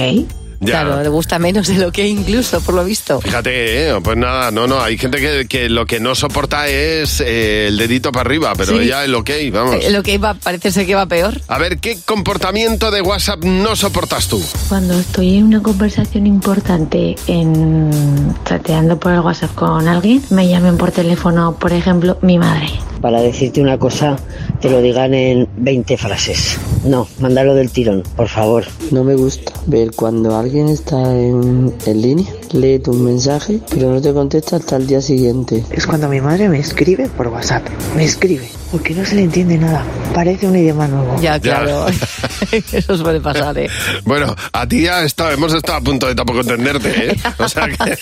Ya. 0.65 0.81
Claro, 0.83 1.01
le 1.03 1.09
gusta 1.09 1.39
menos 1.39 1.67
de 1.67 1.75
lo 1.77 1.91
que 1.91 2.07
incluso, 2.07 2.61
por 2.61 2.75
lo 2.75 2.83
visto. 2.85 3.19
Fíjate, 3.21 3.89
¿eh? 3.89 3.93
pues 4.03 4.17
nada, 4.17 4.51
no, 4.51 4.67
no, 4.67 4.81
hay 4.81 4.97
gente 4.97 5.19
que, 5.19 5.45
que 5.47 5.69
lo 5.69 5.85
que 5.85 5.99
no 5.99 6.15
soporta 6.15 6.67
es 6.67 7.19
eh, 7.21 7.67
el 7.67 7.77
dedito 7.77 8.11
para 8.11 8.27
arriba, 8.29 8.53
pero 8.57 8.73
Sí. 8.77 8.85
ella 8.85 9.03
el 9.03 9.13
ok, 9.15 9.29
vamos. 9.51 9.75
Eh, 9.83 9.91
Lo 9.91 10.01
que 10.03 10.13
iba, 10.13 10.33
parece 10.35 10.71
ser 10.71 10.85
que 10.85 10.95
va 10.95 11.05
peor. 11.05 11.39
A 11.47 11.57
ver, 11.57 11.77
¿qué 11.79 11.97
comportamiento 12.05 12.91
de 12.91 13.01
WhatsApp 13.01 13.43
no 13.43 13.75
soportas 13.75 14.27
tú? 14.27 14.43
Cuando 14.69 14.99
estoy 14.99 15.37
en 15.37 15.45
una 15.45 15.61
conversación 15.61 16.25
importante 16.27 17.15
en 17.27 17.91
chateando 18.45 18.99
por 18.99 19.11
el 19.13 19.19
WhatsApp 19.19 19.53
con 19.55 19.87
alguien, 19.87 20.21
me 20.29 20.47
llamen 20.47 20.77
por 20.77 20.91
teléfono, 20.91 21.55
por 21.59 21.73
ejemplo, 21.73 22.17
mi 22.21 22.37
madre. 22.39 22.67
Para 23.01 23.21
decirte 23.21 23.61
una 23.61 23.77
cosa, 23.77 24.15
te 24.61 24.69
lo 24.69 24.81
digan 24.81 25.13
en 25.13 25.47
20 25.57 25.97
frases. 25.97 26.57
No, 26.83 27.07
mándalo 27.19 27.55
del 27.55 27.71
tirón, 27.71 28.03
por 28.15 28.27
favor. 28.27 28.65
No 28.91 29.03
me 29.03 29.15
gusta 29.15 29.53
ver 29.67 29.91
cuando 29.95 30.37
alguien 30.37 30.67
está 30.67 30.97
en, 31.15 31.73
en 31.85 32.01
línea, 32.01 32.27
lee 32.51 32.79
tu 32.79 32.93
mensaje, 32.93 33.61
pero 33.69 33.89
no 33.93 34.01
te 34.01 34.13
contesta 34.13 34.57
hasta 34.57 34.75
el 34.75 34.85
día 34.87 35.01
siguiente. 35.01 35.63
Es 35.71 35.87
cuando 35.87 36.09
mi 36.09 36.19
madre 36.19 36.49
me 36.49 36.59
escribe 36.59 37.07
por 37.07 37.27
WhatsApp. 37.29 37.63
Me 37.95 38.03
escribe. 38.03 38.49
porque 38.71 38.93
no 38.95 39.05
se 39.05 39.15
le 39.15 39.21
entiende 39.23 39.57
nada. 39.57 39.83
Parece 40.15 40.47
un 40.47 40.55
idioma 40.57 40.87
nuevo. 40.87 41.15
Ya, 41.21 41.39
claro. 41.39 41.85
Eso 42.71 42.97
suele 42.97 43.21
pasar, 43.21 43.57
¿eh? 43.59 43.69
Bueno, 44.03 44.35
a 44.51 44.67
ti 44.67 44.81
ya 44.83 45.03
está- 45.03 45.31
hemos 45.31 45.53
estado 45.53 45.77
a 45.77 45.81
punto 45.81 46.07
de 46.07 46.15
tampoco 46.15 46.41
entenderte, 46.41 47.11
¿eh? 47.11 47.17
O 47.39 47.47
sea 47.47 47.67
que... 47.67 47.95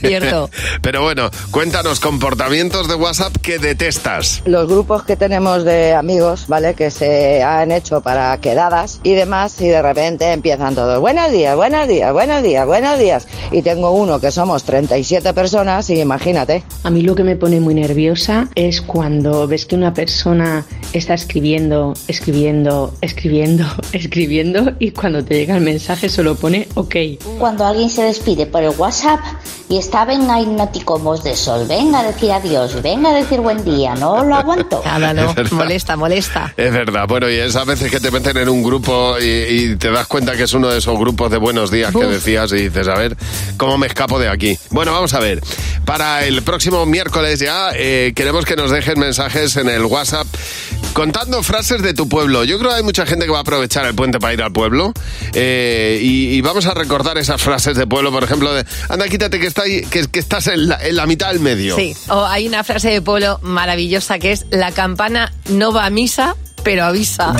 Cierto. 0.06 0.50
Pero 0.82 1.02
bueno, 1.02 1.30
cuéntanos 1.50 2.00
comportamientos 2.00 2.88
de 2.88 2.94
WhatsApp 2.96 3.36
que 3.40 3.58
detestas. 3.58 4.42
los 4.44 4.68
grupos 4.68 5.04
que 5.04 5.16
tenemos 5.16 5.64
de 5.64 5.94
amigos, 5.94 6.46
¿vale? 6.48 6.74
Que 6.74 6.90
se 6.90 7.42
han 7.42 7.70
hecho 7.72 8.00
para 8.00 8.25
quedadas 8.40 9.00
y 9.02 9.14
demás, 9.14 9.60
y 9.60 9.68
de 9.68 9.82
repente 9.82 10.32
empiezan 10.32 10.74
todos, 10.74 11.00
buenos 11.00 11.30
días, 11.30 11.56
buenos 11.56 11.88
días, 11.88 12.12
buenos 12.12 12.42
días, 12.42 12.66
buenos 12.66 12.98
días. 12.98 13.26
Y 13.50 13.62
tengo 13.62 13.90
uno 13.92 14.20
que 14.20 14.30
somos 14.30 14.64
37 14.64 15.32
personas 15.32 15.88
y 15.90 16.00
imagínate. 16.00 16.64
A 16.82 16.90
mí 16.90 17.02
lo 17.02 17.14
que 17.14 17.24
me 17.24 17.36
pone 17.36 17.60
muy 17.60 17.74
nerviosa 17.74 18.48
es 18.54 18.80
cuando 18.82 19.46
ves 19.46 19.66
que 19.66 19.76
una 19.76 19.94
persona 19.94 20.64
está 20.92 21.14
escribiendo, 21.14 21.94
escribiendo, 22.08 22.94
escribiendo, 23.00 23.64
escribiendo 23.92 24.72
y 24.78 24.90
cuando 24.90 25.24
te 25.24 25.34
llega 25.34 25.56
el 25.56 25.62
mensaje 25.62 26.08
solo 26.08 26.34
pone 26.34 26.68
ok. 26.74 26.96
Cuando 27.38 27.64
alguien 27.66 27.90
se 27.90 28.02
despide 28.02 28.46
por 28.46 28.62
el 28.62 28.70
WhatsApp 28.76 29.20
y 29.68 29.78
está 29.78 30.04
venga 30.04 30.40
hipnoticomos 30.40 31.22
de 31.24 31.34
sol, 31.34 31.66
venga 31.68 32.00
a 32.00 32.04
decir 32.04 32.32
adiós, 32.32 32.80
venga 32.82 33.10
a 33.10 33.14
decir 33.14 33.40
buen 33.40 33.64
día, 33.64 33.94
no 33.94 34.24
lo 34.24 34.34
aguanto. 34.34 34.82
Nada, 34.84 35.12
no. 35.12 35.30
Es. 35.30 35.52
Molesta, 35.52 35.96
molesta. 35.96 36.54
Es 36.56 36.72
verdad, 36.72 37.06
bueno, 37.08 37.28
y 37.28 37.34
esas 37.34 37.66
veces 37.66 37.90
que 37.90 38.00
te 38.00 38.10
meten 38.16 38.36
en 38.38 38.48
un 38.48 38.62
grupo 38.62 39.16
y, 39.20 39.24
y 39.24 39.76
te 39.76 39.90
das 39.90 40.06
cuenta 40.06 40.34
que 40.36 40.44
es 40.44 40.54
uno 40.54 40.68
de 40.68 40.78
esos 40.78 40.98
grupos 40.98 41.30
de 41.30 41.36
buenos 41.36 41.70
días 41.70 41.90
que 41.92 41.98
Uf. 41.98 42.06
decías 42.12 42.50
y 42.52 42.56
dices, 42.68 42.88
a 42.88 42.94
ver, 42.94 43.14
¿cómo 43.58 43.76
me 43.76 43.86
escapo 43.86 44.18
de 44.18 44.28
aquí? 44.30 44.58
Bueno, 44.70 44.90
vamos 44.92 45.12
a 45.12 45.20
ver, 45.20 45.42
para 45.84 46.24
el 46.24 46.40
próximo 46.42 46.86
miércoles 46.86 47.40
ya 47.40 47.72
eh, 47.74 48.12
queremos 48.16 48.46
que 48.46 48.56
nos 48.56 48.70
dejen 48.70 48.98
mensajes 48.98 49.56
en 49.56 49.68
el 49.68 49.84
WhatsApp 49.84 50.26
contando 50.94 51.42
frases 51.42 51.82
de 51.82 51.92
tu 51.92 52.08
pueblo. 52.08 52.44
Yo 52.44 52.58
creo 52.58 52.70
que 52.70 52.76
hay 52.78 52.82
mucha 52.82 53.04
gente 53.04 53.26
que 53.26 53.32
va 53.32 53.38
a 53.38 53.42
aprovechar 53.42 53.84
el 53.84 53.94
puente 53.94 54.18
para 54.18 54.32
ir 54.32 54.42
al 54.42 54.50
pueblo 54.52 54.94
eh, 55.34 55.98
y, 56.02 56.36
y 56.36 56.40
vamos 56.40 56.64
a 56.66 56.72
recordar 56.72 57.18
esas 57.18 57.42
frases 57.42 57.76
de 57.76 57.86
pueblo, 57.86 58.10
por 58.10 58.24
ejemplo, 58.24 58.54
de, 58.54 58.64
anda, 58.88 59.06
quítate 59.08 59.38
que, 59.38 59.46
está 59.46 59.62
ahí- 59.62 59.82
que, 59.82 60.06
que 60.08 60.18
estás 60.20 60.46
en 60.46 60.68
la, 60.68 60.78
en 60.82 60.96
la 60.96 61.06
mitad 61.06 61.28
del 61.28 61.40
medio. 61.40 61.76
Sí. 61.76 61.94
O 62.08 62.24
hay 62.24 62.48
una 62.48 62.64
frase 62.64 62.88
de 62.88 63.02
pueblo 63.02 63.38
maravillosa 63.42 64.18
que 64.18 64.32
es 64.32 64.46
la 64.50 64.72
campana 64.72 65.30
no 65.50 65.70
va 65.72 65.84
a 65.84 65.90
misa, 65.90 66.34
pero 66.66 66.84
avisa. 66.84 67.32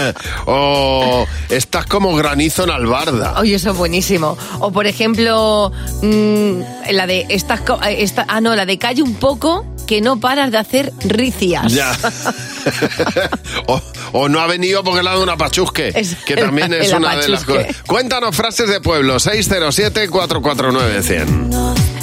o 0.46 1.26
estás 1.48 1.86
como 1.86 2.14
granizo 2.14 2.64
en 2.64 2.70
albarda. 2.70 3.40
Oye, 3.40 3.54
eso 3.54 3.70
es 3.70 3.76
buenísimo. 3.78 4.36
O 4.58 4.70
por 4.70 4.86
ejemplo, 4.86 5.72
mm, 6.02 6.60
la 6.92 7.06
de 7.06 7.24
estás 7.30 7.60
eh, 7.86 7.96
esta- 8.00 8.26
ah 8.28 8.42
no, 8.42 8.54
la 8.54 8.66
de 8.66 8.76
calle 8.78 9.00
un 9.02 9.14
poco 9.14 9.64
que 9.86 10.02
no 10.02 10.20
paras 10.20 10.50
de 10.50 10.58
hacer 10.58 10.92
ricias. 11.02 11.72
Ya. 11.72 11.96
o, 13.66 13.80
o 14.12 14.28
no 14.28 14.40
ha 14.40 14.46
venido 14.46 14.84
porque 14.84 15.02
le 15.02 15.08
ha 15.08 15.12
dado 15.12 15.22
una 15.22 15.38
pachusque, 15.38 15.90
Es- 15.94 16.16
que 16.16 16.36
también 16.36 16.74
es 16.74 16.92
una 16.92 17.16
de 17.16 17.26
las 17.26 17.44
cosas. 17.44 17.68
Cuéntanos 17.86 18.36
frases 18.36 18.68
de 18.68 18.82
pueblo, 18.82 19.16
607-449-100. 19.16 21.99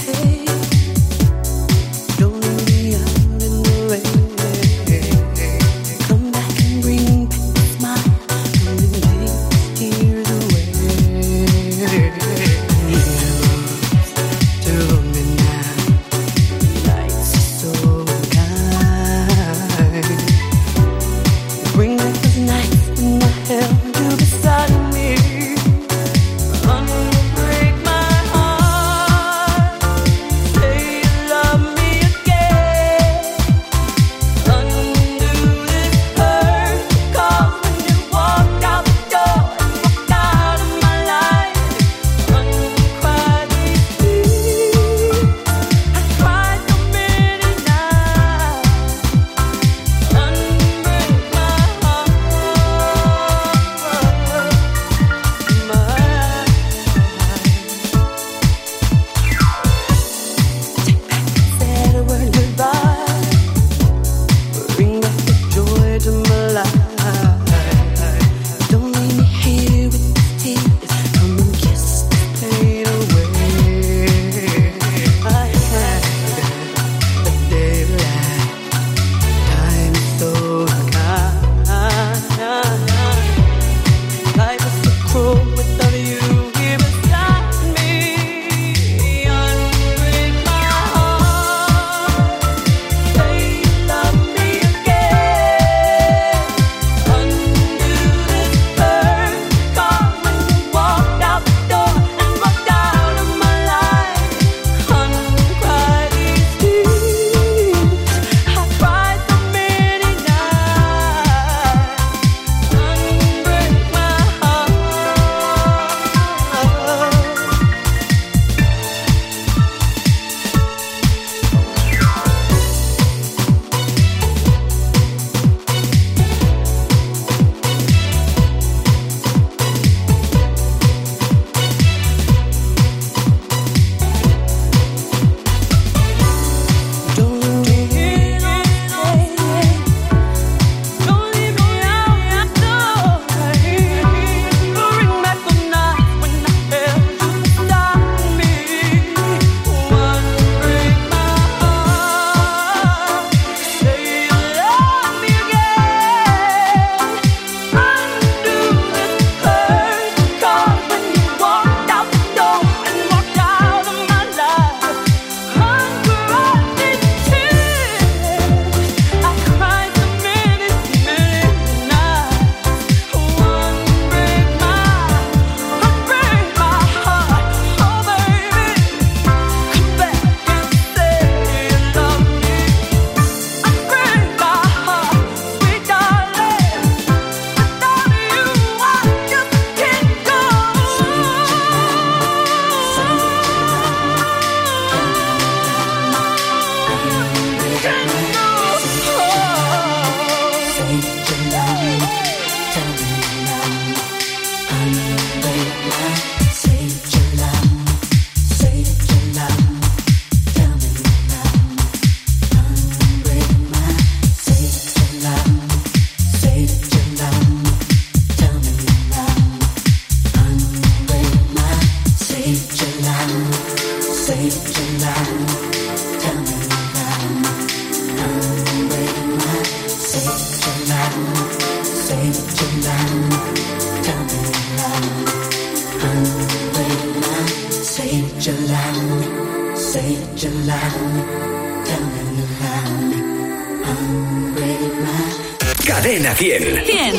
100. 246.38 246.86
100. 246.86 247.16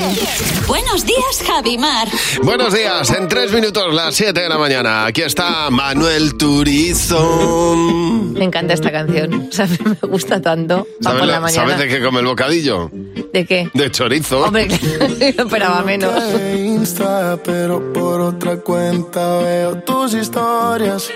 Buenos 0.68 1.04
días, 1.04 1.42
Javi 1.44 1.76
Mar. 1.76 2.06
Buenos 2.42 2.72
días, 2.72 3.10
en 3.10 3.26
tres 3.26 3.52
minutos, 3.52 3.92
las 3.92 4.14
7 4.14 4.38
de 4.40 4.48
la 4.48 4.58
mañana. 4.58 5.06
Aquí 5.06 5.22
está 5.22 5.70
Manuel 5.70 6.36
Turizo. 6.36 7.74
Me 7.76 8.44
encanta 8.44 8.74
esta 8.74 8.92
canción. 8.92 9.48
O 9.48 9.52
sea, 9.52 9.66
me 9.84 10.08
gusta 10.08 10.40
tanto. 10.40 10.86
¿Sabes, 11.00 11.20
la 11.22 11.26
la- 11.26 11.40
mañana. 11.40 11.62
¿Sabes 11.62 11.78
de 11.78 11.88
qué 11.88 12.00
come 12.02 12.20
el 12.20 12.26
bocadillo? 12.26 12.90
¿De 13.32 13.44
qué? 13.44 13.68
De 13.74 13.90
chorizo. 13.90 14.44
Hombre, 14.44 14.68
yo 15.36 15.42
esperaba 15.44 15.82
menos. 15.82 16.12
Insta, 16.56 17.38
pero 17.44 17.92
por 17.92 18.20
otra 18.20 18.58
cuenta 18.58 19.38
veo 19.38 19.78
tus 19.82 20.14
historias. 20.14 21.08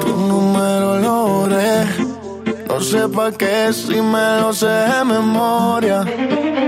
Tu 0.00 0.08
número 0.16 0.98
lo. 0.98 1.28
No 2.78 2.84
sé 2.84 3.08
pa' 3.08 3.32
qué 3.32 3.72
si 3.72 4.00
me 4.00 4.40
lo 4.40 4.52
sé 4.52 4.68
de 4.68 5.04
memoria. 5.04 6.04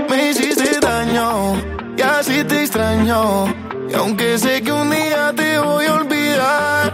Me 0.09 0.29
hiciste 0.29 0.77
daño 0.81 1.55
y 1.97 2.01
así 2.01 2.43
te 2.43 2.63
extraño. 2.63 3.45
Y 3.89 3.93
aunque 3.93 4.37
sé 4.37 4.61
que 4.61 4.73
un 4.73 4.89
día 4.89 5.31
te 5.33 5.57
voy 5.57 5.85
a 5.85 5.93
olvidar, 5.93 6.93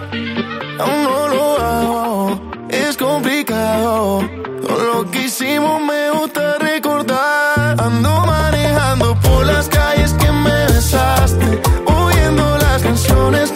aún 0.77 1.03
no 1.03 1.27
lo 1.29 1.57
hago. 1.57 2.51
Es 2.69 2.95
complicado. 2.95 4.21
Todo 4.61 4.83
lo 4.93 5.09
que 5.09 5.23
hicimos 5.23 5.81
me 5.81 6.11
gusta 6.11 6.59
recordar. 6.59 7.75
Ando 7.81 8.23
manejando 8.23 9.19
por 9.21 9.47
las 9.47 9.67
calles 9.67 10.13
que 10.13 10.31
me 10.31 10.65
besaste. 10.67 11.59
Oyendo 11.87 12.55
las 12.59 12.83
canciones 12.83 13.51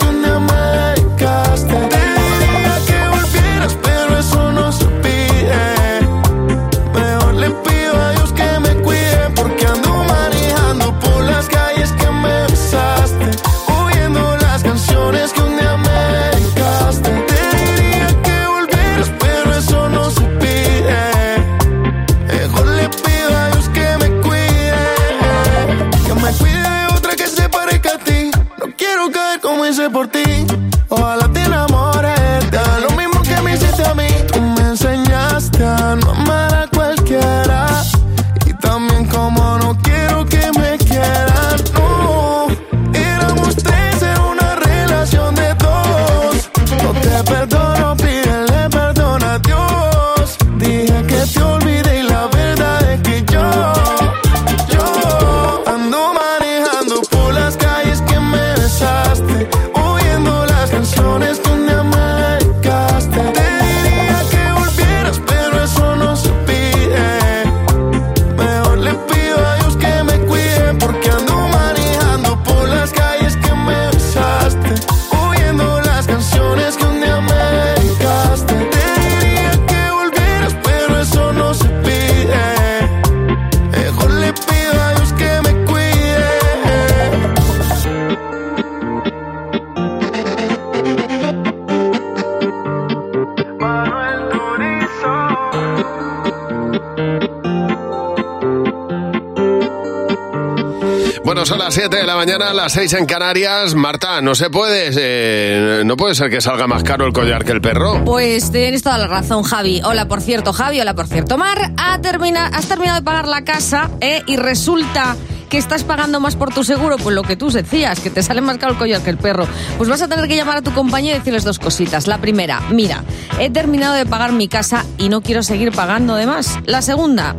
las 102.61 102.73
6 102.73 102.93
en 102.93 103.05
Canarias. 103.07 103.73
Marta, 103.73 104.21
no 104.21 104.35
se 104.35 104.51
puede, 104.51 104.91
eh, 104.95 105.81
no 105.83 105.97
puede 105.97 106.13
ser 106.13 106.29
que 106.29 106.41
salga 106.41 106.67
más 106.67 106.83
caro 106.83 107.07
el 107.07 107.11
collar 107.13 107.43
que 107.43 107.53
el 107.53 107.59
perro. 107.59 108.03
Pues 108.05 108.51
tienes 108.51 108.83
toda 108.83 108.99
la 108.99 109.07
razón, 109.07 109.41
Javi. 109.41 109.81
Hola, 109.83 110.07
por 110.07 110.21
cierto, 110.21 110.53
Javi. 110.53 110.79
Hola, 110.79 110.93
por 110.93 111.07
cierto, 111.07 111.39
Mar. 111.39 111.71
Ha 111.77 111.99
termina- 112.01 112.51
has 112.53 112.67
terminado 112.67 112.99
de 112.99 113.03
pagar 113.03 113.27
la 113.27 113.41
casa 113.43 113.89
¿eh? 113.99 114.21
y 114.27 114.35
resulta 114.35 115.15
que 115.49 115.57
estás 115.57 115.83
pagando 115.83 116.19
más 116.21 116.35
por 116.37 116.53
tu 116.53 116.63
seguro, 116.63 116.95
pues 116.97 117.13
lo 117.13 117.23
que 117.23 117.35
tú 117.35 117.49
decías, 117.51 117.99
que 117.99 118.09
te 118.09 118.23
sale 118.23 118.39
más 118.39 118.57
caro 118.57 118.73
el 118.73 118.77
collar 118.79 119.01
que 119.01 119.09
el 119.09 119.17
perro. 119.17 119.45
Pues 119.77 119.89
vas 119.89 120.01
a 120.03 120.07
tener 120.07 120.27
que 120.29 120.35
llamar 120.37 120.57
a 120.57 120.61
tu 120.61 120.71
compañía 120.71 121.13
y 121.15 121.17
decirles 121.17 121.43
dos 121.43 121.57
cositas. 121.59 122.07
La 122.07 122.19
primera, 122.19 122.61
mira, 122.69 123.03
he 123.39 123.49
terminado 123.49 123.95
de 123.95 124.05
pagar 124.05 124.31
mi 124.33 124.47
casa 124.47 124.85
y 124.99 125.09
no 125.09 125.21
quiero 125.21 125.41
seguir 125.43 125.71
pagando 125.73 126.15
de 126.15 126.25
más. 126.27 126.57
La 126.67 126.81
segunda, 126.81 127.35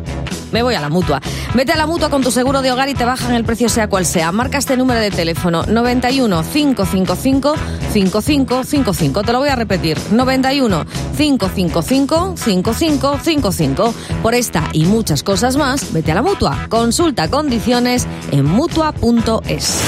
me 0.53 0.63
voy 0.63 0.75
a 0.75 0.79
la 0.79 0.89
mutua. 0.89 1.19
Vete 1.53 1.73
a 1.73 1.75
la 1.75 1.87
mutua 1.87 2.09
con 2.09 2.23
tu 2.23 2.31
seguro 2.31 2.61
de 2.61 2.71
hogar 2.71 2.87
y 2.87 2.93
te 2.93 3.03
bajan 3.03 3.33
el 3.33 3.43
precio 3.43 3.67
sea 3.67 3.89
cual 3.89 4.05
sea. 4.05 4.31
Marca 4.31 4.57
este 4.57 4.77
número 4.77 5.01
de 5.01 5.11
teléfono 5.11 5.63
91 5.65 6.43
555 6.43 7.55
5555. 7.91 9.23
Te 9.23 9.33
lo 9.33 9.39
voy 9.39 9.49
a 9.49 9.55
repetir. 9.55 9.97
91 10.11 10.85
555 11.17 12.35
5555. 12.37 13.93
Por 14.21 14.35
esta 14.35 14.69
y 14.71 14.85
muchas 14.85 15.23
cosas 15.23 15.57
más, 15.57 15.91
vete 15.91 16.11
a 16.11 16.15
la 16.15 16.21
mutua. 16.21 16.67
Consulta 16.69 17.27
condiciones 17.27 18.07
en 18.31 18.45
mutua.es. 18.45 19.81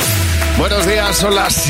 Buenos 0.58 0.88
días, 0.88 1.18
son 1.18 1.36
las 1.36 1.70